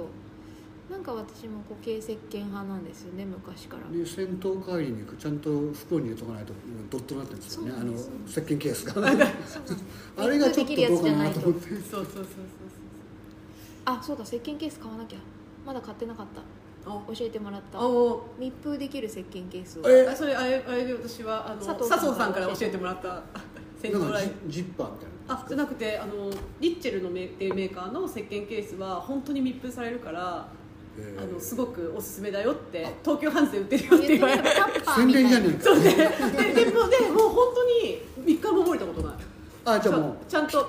[0.92, 7.72] なんか私も固形石鹸派なんですよね昔から、で銭湯帰りにちゃんと袋に入れとかないとうんドットになってるんですよね。
[7.74, 7.92] あの
[8.28, 9.00] 石鹸ケースが。
[10.22, 11.68] あれがちょっとどうかなと思って。
[11.70, 12.24] そうそうそうそう
[13.86, 15.18] あそうだ石鹸ケース買わなきゃ。
[15.64, 16.42] まだ買ってなかった。
[16.84, 17.78] そう教えてもらった。
[18.38, 19.90] 密封できる石鹸ケースを。
[19.90, 20.06] え？
[20.06, 23.22] あそれあれあれで私はあの佐佐藤さん藤さんから教えてもらった。
[23.82, 26.30] 銭なんか湯ライジジッパーみたいなあじゃなくてあの
[26.60, 30.46] リッチェルのメメーカーの石鹸ケースは本当に密封されるから
[31.18, 34.48] あのすごくおすすめだよって東急ハンズで売ってるよって言われて。
[34.96, 35.64] 宣伝じゃねえか。
[35.64, 35.84] そうね。
[36.54, 39.16] ででもでもう本当に3日も覚えたことない。
[39.64, 40.66] あじゃあもうちゃんと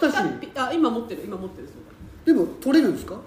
[0.56, 2.26] あ今持ってる今持ってるそう。
[2.26, 3.20] でも取れるんですか？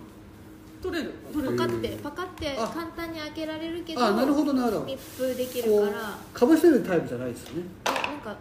[0.83, 1.13] 取れる。
[1.33, 1.57] 取れる。
[1.59, 2.67] パカってパカってあ。
[2.69, 4.85] 簡単に開けられるけどあなるほどなるほど。
[4.87, 6.19] 密封できるから。
[6.33, 7.63] かぶせるタイプじゃないですよね。
[7.85, 8.37] なんか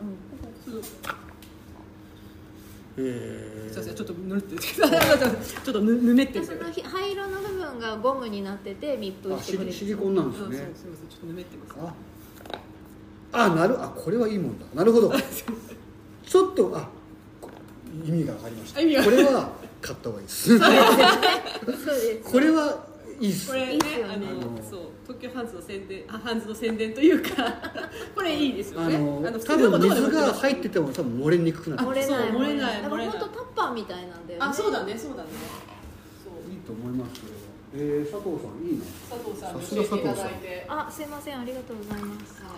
[0.68, 0.82] うん
[2.96, 11.94] そうへすいませんちょっとぬるってちょっとぬぬめってそのひ灰色の部分がゴムになってて密封あしてくれるシリシリコンなんですうんそうすいねませんちょっとぬめってますあ
[13.38, 14.66] あなるあこれはいいもんだ。
[14.74, 15.12] なるほど。
[16.26, 16.88] ちょっとあ
[17.42, 17.50] こ
[18.06, 19.04] 意味が分かりました。
[19.04, 19.50] これは
[19.82, 20.28] 買った方がいい。
[20.28, 20.68] です そう
[21.96, 22.32] です。
[22.32, 22.86] これは
[23.20, 24.14] いいっすこれねいいっすよね。
[24.14, 27.46] あのあのそう東京ハンズの宣伝あハンズの宣伝というか
[28.16, 28.96] これいいですよね。
[28.96, 32.30] あの普通多分水が入ってても多分漏れにくくなって漏れない。
[32.30, 33.18] そう漏れないだから漏れない。
[33.18, 34.46] 本当タッパーみたいなんだよね。
[34.46, 35.30] あそうだねそうだね。
[36.24, 36.52] そう。
[36.52, 37.22] いいと思います。
[37.22, 37.34] けど
[37.78, 40.66] えー、佐藤さんいいな佐藤さんに教えていただいて。
[40.70, 42.42] あすいませんありがとうございます。
[42.42, 42.50] は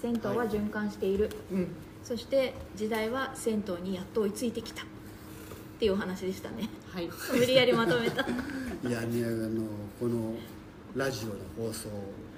[0.00, 1.68] 銭湯は循環している、いうん。
[2.02, 4.84] そして時代は銭湯にやっと追いついてきた
[5.74, 6.68] っていうお話でしたね。
[6.92, 7.10] はい。
[7.36, 8.22] 無理やりまとめた。
[8.22, 8.26] い
[8.90, 9.62] やねあの
[9.98, 10.34] この
[10.94, 11.88] ラジオの放送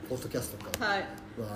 [0.08, 1.00] ポッドキャストかはい。
[1.00, 1.06] は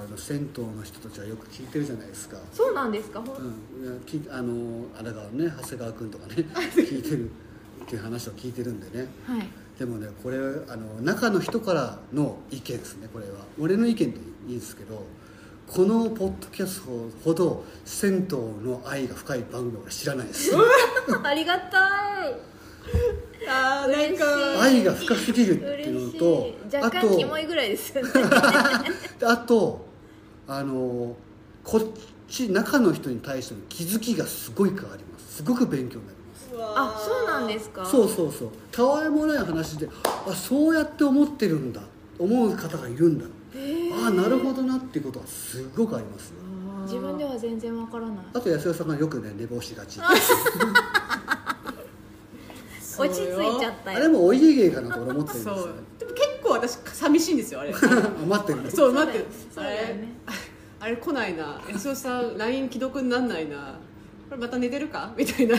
[0.07, 2.37] あの銭湯の人たちはよく聞いてるじゃないですか。
[2.53, 3.21] そうなんですか？
[3.23, 3.37] ほん。
[3.37, 6.35] うん、あのあれがね長谷川君とかね
[6.75, 9.09] 聞いてるっていう話を聞いてるんでね。
[9.27, 9.49] はい。
[9.79, 13.39] でもねこれあの中の人からの意見ですねこれは。
[13.59, 14.19] 俺の意見で
[14.49, 15.03] いいんですけど
[15.73, 16.91] このポッドキャスト
[17.25, 18.37] ほど銭湯
[18.69, 20.51] の愛が深い番組は知らないです。
[21.23, 21.79] ありがた
[22.27, 22.35] い。
[23.49, 24.17] あーなん
[24.59, 26.77] か愛が深すぎるっていうのとい。
[26.77, 28.11] 若干キモいぐらいですよね。
[29.25, 29.87] あと
[30.49, 31.15] あの
[31.63, 31.83] こっ
[32.29, 35.37] ち中の人に対しての気づきがすごい変わります。
[35.37, 36.49] すごく勉強になります。
[36.77, 37.87] あそうなんですか？
[37.87, 38.49] そうそうそう。
[38.73, 41.81] たわいもない話であそうやって思ってるんだ。
[42.19, 43.29] 思う方がいるんだあ
[44.07, 46.37] あなるほどなっていうことはすごくありますよ
[46.85, 48.17] 自分では全然わからない。
[48.33, 50.01] あと安代さんがよくね寝坊しがち。
[52.99, 53.99] 落ち着いちゃったよ。
[53.99, 55.57] あれもお家芸かなと俺思ってるんですよ。
[55.57, 55.75] そう。
[55.99, 57.73] でも結構私寂しいんですよあれ。
[57.73, 57.77] あ
[58.27, 59.27] 待ってるのそう待ってる。
[59.55, 60.09] そうだよね。
[60.27, 60.37] あれ
[60.81, 61.61] あれ来ないな。
[61.69, 63.79] 安代さん LINE 既読になんないな。
[64.29, 65.13] これまた寝てるか？
[65.17, 65.57] みたいな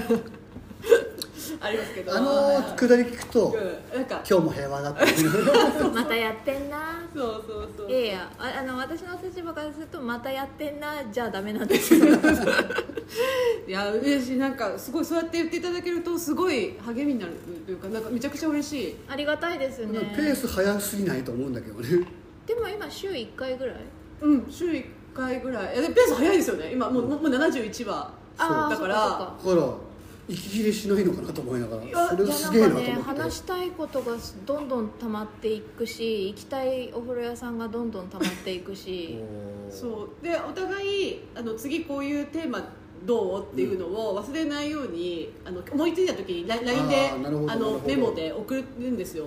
[1.62, 2.16] ありますけど。
[2.16, 3.48] あのくだり聞くと
[3.94, 3.98] うん。
[3.98, 4.22] なんか。
[4.30, 5.06] 今日も平和だった
[5.90, 7.00] またやってんな。
[7.16, 7.90] そうそうそう。
[7.90, 11.96] いやいやああの私の立場からするとまたやってんなじゃあダメなんです。
[11.96, 12.06] よ
[13.68, 14.38] いや嬉しい。
[14.38, 17.34] なんかすごいそうやって言っていただけるとすごい励みになる
[17.66, 18.96] というかなんかめちゃくちゃ嬉しい。
[19.10, 20.00] ありがたいですね。
[20.16, 22.06] ペース早すぎないと思うんだけどね。
[22.46, 23.76] でも今週1回ぐらい？
[24.22, 25.74] うん週1回ぐらい。
[25.74, 26.72] いやでもペース早いですよね。
[26.74, 28.96] 今もうもうもう71話ああだから。
[28.96, 29.62] そっかそっか。
[29.62, 29.91] だから
[30.28, 34.14] 息切れしないのかなと思いながらそれいやがすげえなとなんかね思って話したいことが
[34.46, 39.20] どんどん溜まっていくし行きたいお風呂屋さんがどんどん溜まっていくし。
[39.72, 40.24] そう。
[40.24, 42.60] でお互いあの次こういうテーマ
[43.04, 49.26] どうっていうのを忘れないようにあの思いついた時に LINE であのメモで送るんですよ。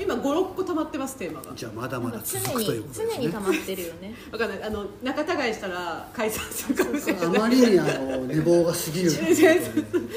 [0.00, 1.52] 今56個溜まってますテーマが。
[1.54, 3.14] じゃあまだまだ続くというにことですね。
[3.16, 4.14] 常に溜まってるよね。
[4.30, 4.62] わかんない。
[4.62, 7.24] あの仲違いしたら解散するかもしれない。
[7.24, 9.10] あ まりにあの寝坊が過ぎる。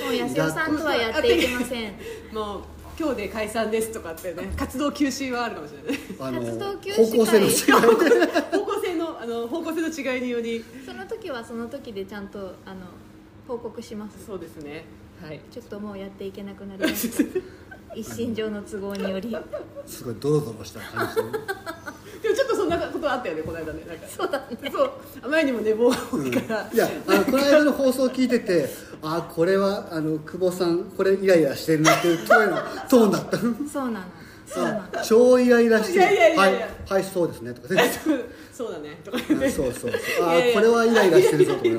[0.04, 1.94] もう安代さんとはやっていけません。
[2.32, 2.62] もう
[2.98, 6.00] 今日で解散ですとかってね活動休止はあるかもしれない。
[6.20, 8.10] あの活動休止方向性の違い。
[8.10, 8.26] で
[8.58, 10.64] 方向性のあの方向性の違いにより。
[10.86, 12.82] その時はその時でちゃんとあの
[13.48, 14.26] 報告します。
[14.26, 14.86] そうですね。
[15.22, 15.40] はい。
[15.52, 17.24] ちょっともうやっていけなくなりました。
[17.96, 19.36] 一身上の都合により。
[19.86, 21.16] すごいドロドロした感じ
[22.22, 23.84] でもちょっとそんなことあったよねこの間ね。
[23.88, 24.08] なんか。
[24.08, 24.72] そうだね。
[24.72, 24.92] そう。
[25.24, 28.70] あまりにも寝坊が多いから、いやあのこの間の放送を聞いてて
[29.04, 33.38] あこれはあの久保さんこれイライラしてるなっていうトーントーンだった。
[33.38, 33.46] そ
[33.86, 34.06] うなの
[35.08, 36.70] 超イライラしてはい。
[36.88, 37.54] はいそうですね。
[37.54, 37.74] とか。
[37.74, 37.84] ね
[38.54, 39.00] そうだね。
[39.04, 39.92] とかそうそうそう。
[40.22, 41.70] あこれはイライラしてるぞとか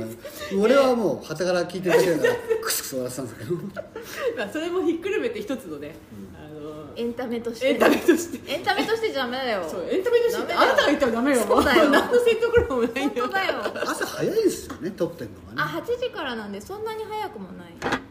[0.58, 3.54] 俺はもう旗から聞いてるだけだからクスクス笑ってたんですけど。
[4.36, 5.94] まあそれもひっくるめて一つのね、
[6.34, 7.68] あのエンタメとして。
[7.68, 8.52] エンタメとして。
[8.52, 9.68] エンタメとしてじゃダメだよ。
[9.68, 10.52] そうエンタメとして。
[10.52, 11.84] あなたが言ったらダメよそうだよ。
[11.84, 12.94] も何の説得力もないよ。
[13.00, 13.52] 本当だよ。
[13.86, 15.72] 朝早いですよね撮ってんのがね。
[15.72, 18.02] あ8時からなんでそんなに早くもない。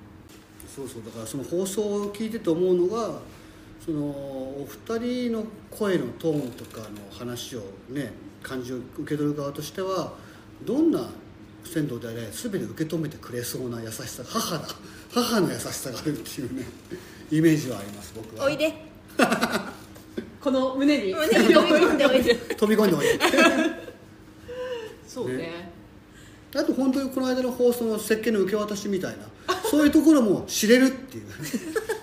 [0.74, 3.20] そうそうだからその放送を聞いてて思うのが
[3.84, 8.12] そのお二人の声のトーンとかの話をね
[8.44, 10.14] 感じを受け取る側としては
[10.64, 11.10] どんな
[11.64, 14.68] 鮮度であれ全て受け止めてくれそうな優しさ母だ
[15.14, 16.64] 母の優しさがあるっていうね
[17.32, 18.46] イメージはあります僕は。
[18.46, 18.74] おいで。
[20.42, 21.14] この胸に。
[21.14, 22.36] 胸に飛び込んでおいで。
[22.58, 23.20] 飛び込んでおいで。
[25.08, 25.38] そうね。
[25.38, 25.72] ね。
[26.54, 29.26] あと本当にこの間の放送の設計の受け渡しみたいな
[29.70, 32.01] そういうところも知れるっていうあ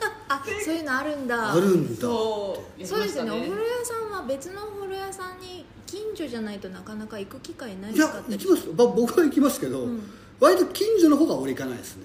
[0.64, 1.52] そういうのあるんだ。
[1.52, 2.86] あるんだそう。
[2.86, 3.30] そうですよね。
[3.30, 10.02] お風呂呂屋さんは別のお風呂屋さんに近所じゃないとなかなか行く機会ないいや行きます僕は行きますけど、うん。
[10.40, 12.04] 割と近所の方が俺行かないですね。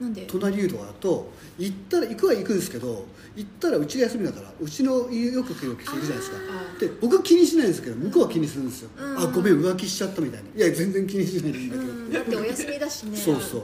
[0.00, 0.26] なんで？
[0.26, 6.36] 隣湯とかだと行ったら行くは行くんですけど行ったらうちが休みだからうちの家よく来る人いるじゃないですか。
[6.78, 9.18] で僕は気にしないんですけど向こうは気にするんですよ、うん。
[9.18, 10.48] あごめん浮気しちゃったみたいな。
[10.54, 12.12] いや全然気にしないんだけど、うん。
[12.12, 13.16] だってお休みだしね。
[13.16, 13.62] そうそう、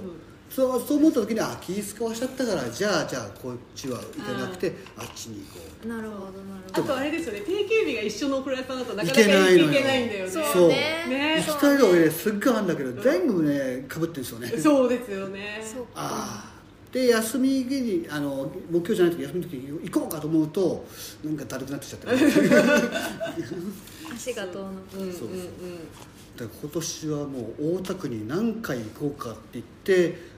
[0.55, 5.89] そうそう思った時にあ気使わしちゃったからじゃあじゃあこっちは行かなくてあっちに行こう。
[5.89, 6.33] なるほどなる
[6.73, 6.89] あほど。
[6.89, 9.67] とあれですよね定休日が一緒のお風呂屋さんだとなかなか行けないのよ。
[9.69, 10.31] 行けないんだよね。
[10.31, 10.69] そう。
[10.69, 10.75] ね。
[11.09, 11.45] ね。
[11.47, 14.49] 行きたいのがねすっごいあるんだけど全部ねかぶってるんですよね。
[14.59, 15.63] そうですよね。
[15.95, 16.53] ああ。
[16.93, 20.85] で休み日にあの目標じゃない時休みの時に行こうかと思うと
[21.25, 22.07] なんかだるくなってきちゃって
[24.15, 24.99] 足が遠のく。
[24.99, 25.11] うんうんう。
[25.11, 25.39] んそうそう
[26.37, 30.32] だから今年はもう大田区に何回行こうかって言って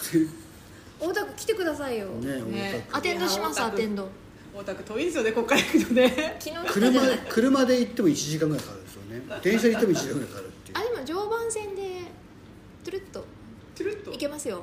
[1.00, 2.86] 大田区来てくださいよ、たね。
[2.92, 4.08] アテンドしますアテンド。
[4.54, 6.36] 大田区遠いですよねここから行くとね。
[6.40, 6.92] 昨日来た。
[6.92, 9.40] じゃ車ない車で行っても1時間ぐらいかかるんですよね。
[9.42, 10.78] 電車で行っても1時間ぐらいかかるっていう。
[10.78, 11.82] あでも常磐線で
[12.84, 13.24] トゥルッと。
[13.74, 14.10] チュルッと？
[14.12, 14.62] 行けますよ。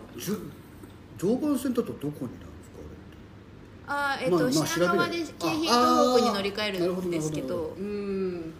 [1.17, 2.77] 常磐線だとどこになるんですか
[3.87, 7.75] あーえっ、と、まあまあ品川で京浜東北に乗り換えるんですけど。
[7.77, 8.53] うん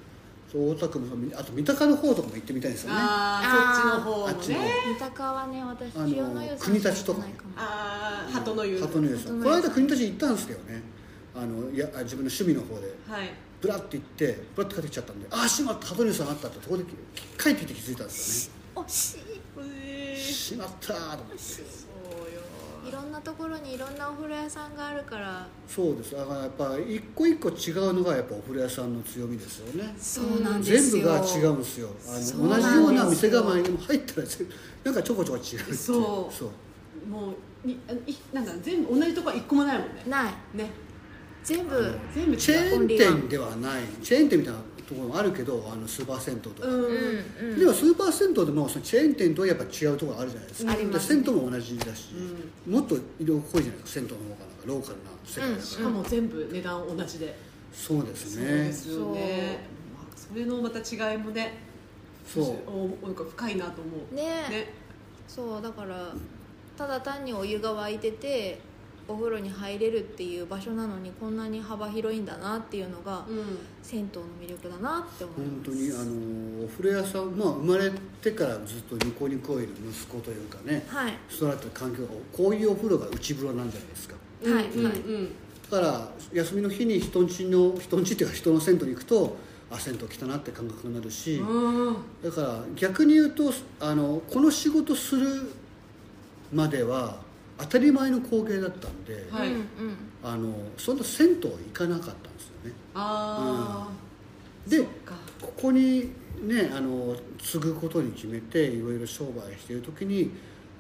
[0.52, 2.96] そう大田区もあと三鷹の方とかも行ってみたいですよね。
[3.00, 4.60] ああそっちの方もあっちの。
[4.60, 7.22] ね三鷹はね私あの清の湯さん国立とか。
[7.58, 8.80] ああ鳩の湯。
[8.80, 9.34] 鳩の湯さん。
[9.34, 10.82] 鳩の湯この間国立行ったんですけどね。
[11.36, 12.88] あのいやあ自分の趣味の方で。
[13.10, 13.30] はい。
[13.60, 16.84] ブラッて行ってブラッて帰ってきちゃったんでああしまった鳩の湯さんあったってそこで
[17.40, 19.42] 帰ってきて気づいたんです惜しい。
[19.58, 19.68] えーよ
[20.16, 21.38] ねしまったーと思って
[22.88, 25.46] いろんなところにいろんなお風呂屋さんがあるから。
[25.68, 26.16] そうです。
[26.16, 29.94] だからやっぱ一個一個違うのがやっぱお風呂屋さんの強みですよね。
[30.00, 31.04] そうなんですよ。
[31.04, 34.28] 全部が違うんですよあの同じような店構えにも入ったら
[34.86, 35.76] なんかちょこちょこ違うっていう。
[35.76, 36.34] そう。
[36.34, 36.50] そう。
[37.10, 37.80] もうに
[38.32, 40.04] なんだ全部同じとこは一個もないもんね。
[40.08, 40.34] ない。
[40.54, 40.72] ね。
[41.44, 43.84] 全部全部チェーン店ではない。
[44.02, 47.60] チェーン店みたいなところもあるけどあのスーパー銭湯とか、うんうんうん。
[47.60, 50.72] でもスーパー銭湯でもそのチェーン店とはやっぱ違うところあるじゃないですか。
[50.72, 52.10] ありますで銭湯も同じだし、
[52.66, 54.00] もっと色濃いじゃないですか。
[54.00, 57.36] 銭湯の方がなんかローカルな世界だから、しかも全部値段同じで。
[57.74, 59.60] そうですそうねですよね。
[59.94, 61.54] まあそれのまた違いもね
[62.26, 62.46] そう。
[63.04, 64.16] おなんか深いなと思う。
[64.16, 64.24] ね。
[64.50, 64.74] ね。
[65.28, 66.14] そうだから
[66.78, 68.60] ただ単にお湯が沸いてて
[69.08, 73.58] お風呂に入れるっていう場所なのにこんなに幅広いんだなっていうのが、うん。
[73.82, 75.72] 銭湯の魅力だなって思い本ます。
[75.72, 77.92] 当にあのお風呂屋さん、まあ、生まれ
[78.22, 81.14] てからずっとニコニコいる息子というかねはい。
[81.34, 84.66] 育った環境がこういうお風呂が内風呂なんじゃないですかはい。
[84.66, 85.32] うんはいうん。
[85.70, 89.38] だから休みの日に人んちの人んちっていうか人の銭湯に行くと
[89.70, 95.52] あ銭湯来たなって感覚になるし、うんだから逆に言うとあのこの仕事する
[96.54, 97.18] までは
[97.58, 99.48] 当たり前の光景だったんで、はい。
[99.48, 99.68] うんうん。
[100.24, 102.74] あのそんな銭湯行かなかったんですよね。
[102.94, 105.16] ああでそっか。
[105.42, 110.32] ここにねあの継ぐことに決めていろいろ商売している時に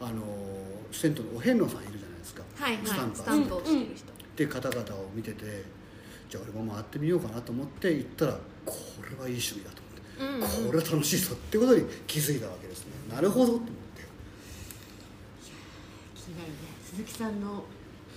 [0.01, 0.21] あの
[0.91, 2.86] 銭湯のお遍路さんいるじゃないですか、はいはい。
[2.86, 5.63] スタンプをしてる人、っていう方々を見てて
[6.30, 8.34] じゃあ俺も回ってみようかなと思って行ったら
[8.65, 8.75] こ
[9.09, 9.82] れはいい趣味だと
[10.19, 10.57] 思って。
[10.59, 10.71] うんうん。
[10.71, 12.91] これは楽しいぞってことに気づいたわけですね。
[13.13, 13.78] なるほどって思って。
[16.15, 16.55] 気になるね
[16.98, 17.48] 鈴木さんの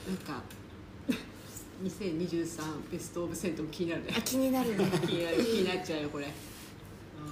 [0.09, 0.41] なんか
[1.85, 4.15] 2023ベストオブ銭湯も気になるね。
[4.17, 4.91] あ気になるね。
[5.07, 6.25] 気になる気になっちゃうよこれ。
[6.25, 6.29] い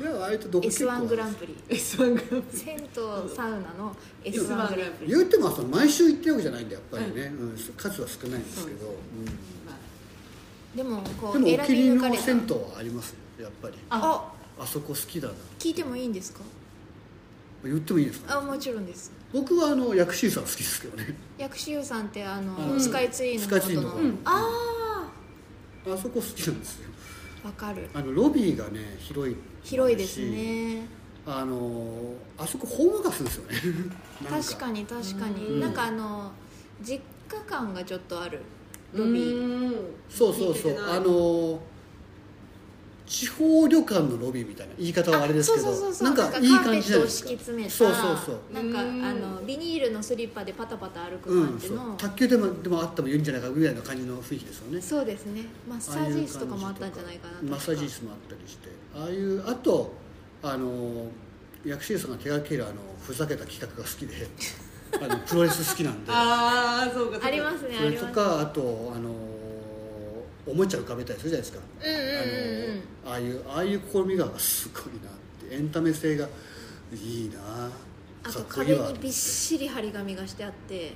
[0.05, 1.57] や割とどこ結構 S1 グランプリ。
[1.71, 2.59] S1 グランプリ。
[2.59, 5.11] 銭湯サウナの S1 S1 グランプリ。
[5.11, 7.57] 言ってもその毎週行ってるわけじゃないんでやっぱりね、うん。
[7.79, 8.95] 数は少ないんですけど、そう。
[9.67, 9.73] ま
[10.77, 13.75] でもこうんでもお気に入りの銭湯はありますよやっぱり。
[13.89, 14.35] あ。
[14.61, 14.67] あ。
[14.67, 16.41] そこ好きだな聞いてもいいんですか？
[17.65, 18.39] 言ってもいいですか？
[18.39, 21.15] あもちろんです僕はあの薬師湯さん好きですけどね。
[21.37, 24.19] 薬師湯さんってあの、あのスカイツリーのスカイツリーのうん。
[24.25, 25.11] あ
[25.87, 26.89] あそこ好きなんですよ。
[27.45, 27.89] あわかる。
[27.93, 30.87] あのロビーがね広い広いですね。
[31.27, 33.59] あのあそこほんわかするんですよね。
[34.29, 35.61] 確かに確かに、うん。
[35.61, 36.33] なんかあの
[36.83, 38.41] 実家感がちょっとある。
[38.95, 39.73] ロビー。
[39.73, 40.79] ーそうそうそう。
[40.81, 41.61] あの
[43.09, 47.29] 地方旅館のロビーみたいな言い方はあれですけどなんかいい感じじゃないですか？
[47.71, 48.55] そうそうそう。
[48.55, 54.81] なんかうんあのビニールのスリッパでパタパタ歩く感じの、卓球でもでもあってもいいんじゃないかぐらいの感じの雰囲気ですよね。
[54.81, 55.47] そうですね。
[55.67, 58.69] マッサージ室とかもあったんじゃないかなマッサージ室もあったりして。
[58.95, 59.93] ああいうあと
[60.43, 61.07] あの
[61.65, 64.29] 薬師湯さんが手掛けるあのふざけた企画が好きで
[65.03, 66.13] あのプロレス好きなんで。
[66.13, 67.27] ああそうかそうか。
[67.27, 69.11] ありますねありますとかあとあの
[70.51, 71.65] おもちゃ浮かべたりするじゃないですか。
[73.05, 74.95] あのああいうああいう試みがすごいなっ
[75.49, 75.55] て。
[75.55, 76.29] エンタメ性が
[76.93, 77.71] いいな。
[78.25, 80.93] あと壁にびっしり張り紙がしてあって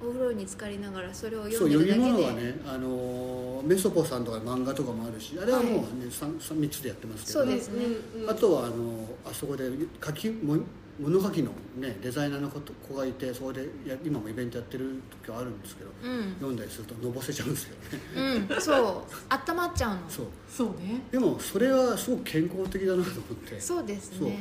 [0.00, 2.52] お風呂に浸かりながらそれをそう読んで読みるだけで。
[2.52, 7.40] 物はね、あのメソポさんとか漫画とかもあるしあれはもうね、三三3つでやってますけど。
[7.40, 7.84] そうですね。
[8.28, 9.70] あとはあのあそこで
[10.04, 10.56] 書きも
[11.00, 16.34] 物書きの、ね、デザイナーの子子がいてそこでや今もイベントやってる時はあるんですけどうん。
[16.34, 17.74] 読んだりするとのぼせちゃうんですけ
[18.18, 18.46] どね。
[18.50, 19.04] うんそう。
[19.52, 20.00] 温まっちゃうの。
[20.08, 20.26] そう。
[20.48, 21.00] そうね。
[21.10, 23.60] でもそれはすごく健康的だなと思って。
[23.60, 24.28] そうですそうそう。
[24.28, 24.38] ね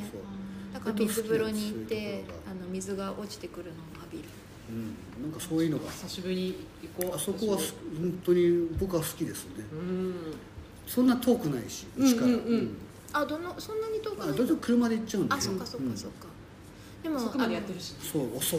[0.73, 3.73] だから水風呂に行ってあの水が落ちてくるのを
[4.03, 4.25] 浴びる。
[4.69, 5.89] うん、なんかそういうのが。
[5.91, 6.55] 久しぶりに
[6.97, 7.15] 行こう。
[7.15, 9.65] あそこはす本当に僕は好きですね。
[9.71, 10.13] うん。
[10.87, 12.77] そんな遠くないしうちから、うんうんうん。
[13.13, 14.37] あどのそんなに遠くまあ、ない？
[14.37, 15.33] どうぞ車で行っちゃうんで。
[15.33, 16.27] あそっかそっかそっか
[17.03, 17.83] でもそこまでやってるし。
[17.83, 18.57] しそう遅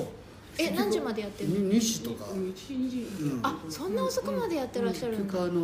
[0.58, 2.74] え何時までやってるの？2時とか、うん1時。
[2.74, 3.40] 2時うん。
[3.42, 5.32] あそんな遅くまでやってらっしゃるんだ。
[5.32, 5.60] 結局あの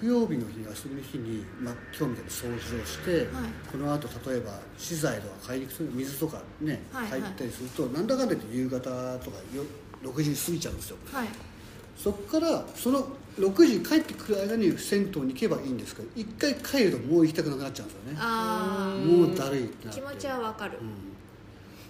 [0.00, 3.26] 木曜日の日休みの日に、まあ、今日みたいに掃除をして、はい。
[3.72, 9.64] この後例えば資材とか買いに行くと水とかね、はい入ったりするとなんだかんだ言って夕方とかよ
[10.04, 10.96] 6時過ぎちゃうんですよ。
[11.12, 11.28] はい。
[11.96, 18.18] そこからその6時帰ってくる間に銭湯に行けばいいんですけど一回帰るともう行きたくなくなっちゃうんですよね。
[18.20, 20.00] あもうだるいってなって。
[20.00, 20.78] あ気持ちはわかる。
[20.80, 21.13] うん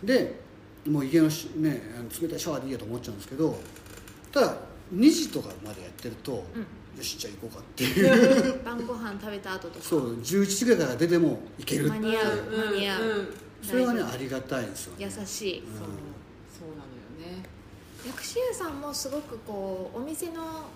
[0.04, 0.40] で
[0.86, 3.56] もう家のし、ね、あの冷たいシャワーでいいやと思っちゃうんですけど
[4.32, 4.56] ただ
[4.94, 6.44] 2時とかまでやってると、よ
[7.02, 8.62] しじゃあ行こうかっていう。
[8.64, 9.84] 晩ご飯食べた後とか。
[9.84, 12.38] そう11時ぐらいから出ても行ける間に合う。
[12.38, 13.04] うん間に合う。
[13.04, 13.28] うん
[13.64, 15.06] それはねありがたいですよね。
[15.06, 15.16] 優しい。
[15.20, 15.26] そう。
[15.26, 17.42] そうなのよね。
[18.06, 20.66] 薬師湯さんもすごくこうお店の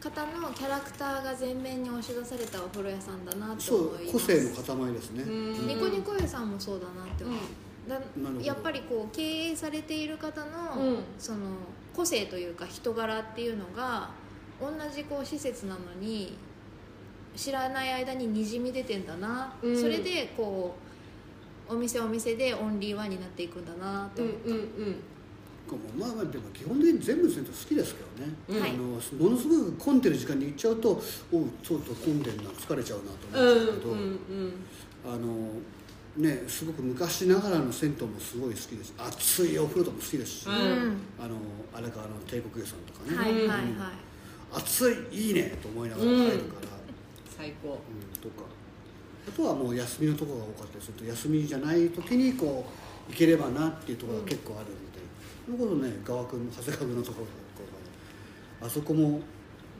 [0.00, 4.12] 方のキャラクターが前面に押し出されたお風呂屋さんだなとそう思います。
[4.12, 5.22] 個性の塊ですね。
[5.24, 5.28] う
[5.64, 5.66] ん。
[5.66, 7.48] ニコニコ湯さんもそうだなって思う、だな
[7.88, 8.40] るほど。
[8.40, 10.98] やっぱりこう経営されている方の,、うん。
[11.18, 11.38] その
[11.94, 14.10] 個性というか人柄っていうのが
[14.60, 16.36] 同じこう施設なのに
[17.36, 19.80] 知らない間ににじみ出てんだな、うん。
[19.80, 20.74] それでこ
[21.68, 24.96] うお店お店でオンリーワンになっていくんだなって思う、うんうんうん。
[25.96, 28.94] まあまあでも基本的に全部の銭湯好きですけどね、あのも
[29.30, 34.52] のすごく混んでる時間に行っちゃうとおうちょっと混んでるな疲れちゃうなとうん思うんですけど、うんうん。
[35.06, 35.52] あの
[36.16, 38.94] ねすごく昔ながらの銭湯もすごい好きです。
[38.98, 40.52] 熱いお風呂とかも好きですし、うん。
[41.18, 41.36] あの
[41.72, 43.66] 荒川の帝国湯さんとかね、はいはいはい、
[44.54, 46.68] 熱いいいねと思いながら入るから、
[47.36, 47.68] 最高。
[47.68, 48.44] うんとか。
[49.28, 52.64] あとはもう休みのところが多かったりすると休みじゃない時にこ
[53.08, 54.98] う行ければなっていうところが結構あるので、
[55.44, 59.20] そのことね川君の長谷川君のところがあそこも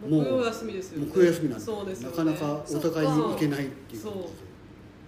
[0.03, 1.07] 木曜休みですよね。
[1.13, 2.01] 木曜休みなんでね。
[2.03, 4.50] なかなかお互いに行けないっていうそう感じで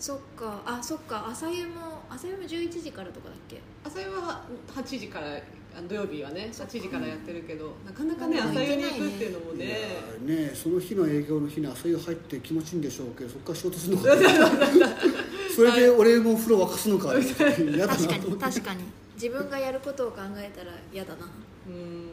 [0.03, 0.61] そっか。
[0.67, 1.29] あそっか。
[1.29, 3.61] 朝湯も朝湯も11時からとかだっけ？
[3.85, 4.43] 朝湯は
[4.75, 9.79] 8時からあ土曜日はね8時からやってるけどなかなかねうん朝湯に行くっていうのもね。
[10.25, 14.09] ーねその日の営業の日に朝湯入って気持ちいいんでしょうけどそこから仕事するのか
[15.55, 17.15] それで俺も風呂沸かすのか。
[17.17, 18.83] 嫌だな確かに確かに。
[19.15, 21.31] 自分がやることを考えたら嫌だな。
[21.69, 22.09] うん。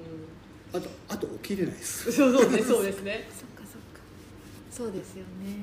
[0.72, 2.12] あとあと起きれないです。
[2.12, 3.28] そうそうねそうですね。
[3.32, 4.00] そっかそっか。
[4.70, 5.56] そうですよね。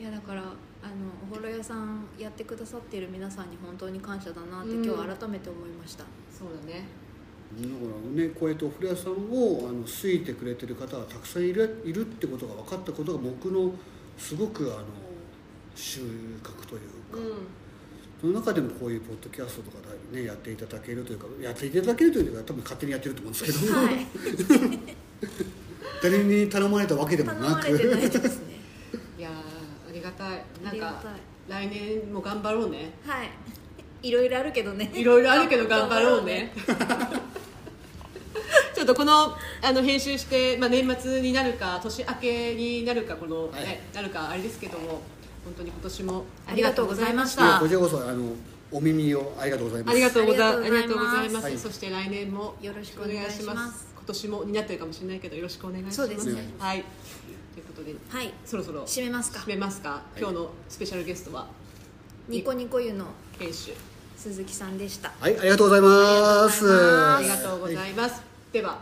[0.00, 0.42] いやだから
[0.84, 0.92] あの
[1.30, 4.84] お風呂屋さんやってくださっている皆さんに本当に感謝だなってうん。
[4.84, 6.84] 今日改めて思いました、そうだね。
[7.56, 7.72] だか
[8.16, 13.72] らねこうやってお風呂屋さんをあの好いてくれてる方がたくさんいるいるってことが分かったことが僕の
[14.18, 14.84] すごくあの
[15.74, 16.00] 収
[16.42, 16.80] 穫という
[17.10, 17.32] か、うん。
[18.20, 19.78] その中でもこういうポッドキャストとか
[20.12, 24.06] で、ね、やっていただけるというかやっていただけるというか多分勝手にやってると思うんですけど、はい。
[26.02, 27.70] 誰に頼まれたわけでも頼なく。
[27.70, 28.53] まれてないですね
[30.18, 30.44] たい。
[30.62, 31.02] あなんか
[31.48, 32.92] 来年も頑張ろうね。
[33.06, 33.30] はい。
[34.08, 34.90] いろいろあるけどね。
[34.94, 36.52] いろいろあるけど頑張ろうね。
[38.74, 43.80] ちょっとこのあの編集して、まあ、年末になるか年明けになるかこの、ねはい。
[43.94, 45.00] なるかあれですけども
[45.44, 47.60] 本当に今年もありがとうございましいやた。
[47.60, 48.32] こちらこそあの
[48.72, 49.94] お耳をありがとうございます。
[49.94, 50.58] ありがとうございます。
[50.58, 51.50] ありありがとがとうござうございます。
[51.50, 51.52] い。
[51.54, 51.62] ます。
[51.68, 53.86] そして来年もよろしくお願いします。
[53.96, 55.96] 今年もになってるかもしれないけどよろしくお願いします。
[55.96, 56.42] そうですね。
[56.58, 56.84] はい。
[57.54, 58.32] ということではい。
[58.44, 59.38] そろそろ締めますか。
[59.40, 60.02] 締めますか。
[60.18, 61.46] 今日のスペシャルゲストは
[62.28, 63.06] ニコニコ湯の。
[63.38, 63.72] 編集。
[64.16, 65.12] 鈴木さんでした。
[65.20, 66.66] はいありがとうございます。
[66.68, 68.22] あありがとうございます。
[68.52, 68.78] では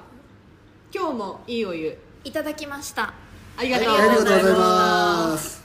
[0.95, 1.99] 今日もいいお湯。
[2.25, 3.13] いただきました。
[3.59, 3.89] ありがとう
[4.19, 4.43] ござい。
[4.43, 5.62] ます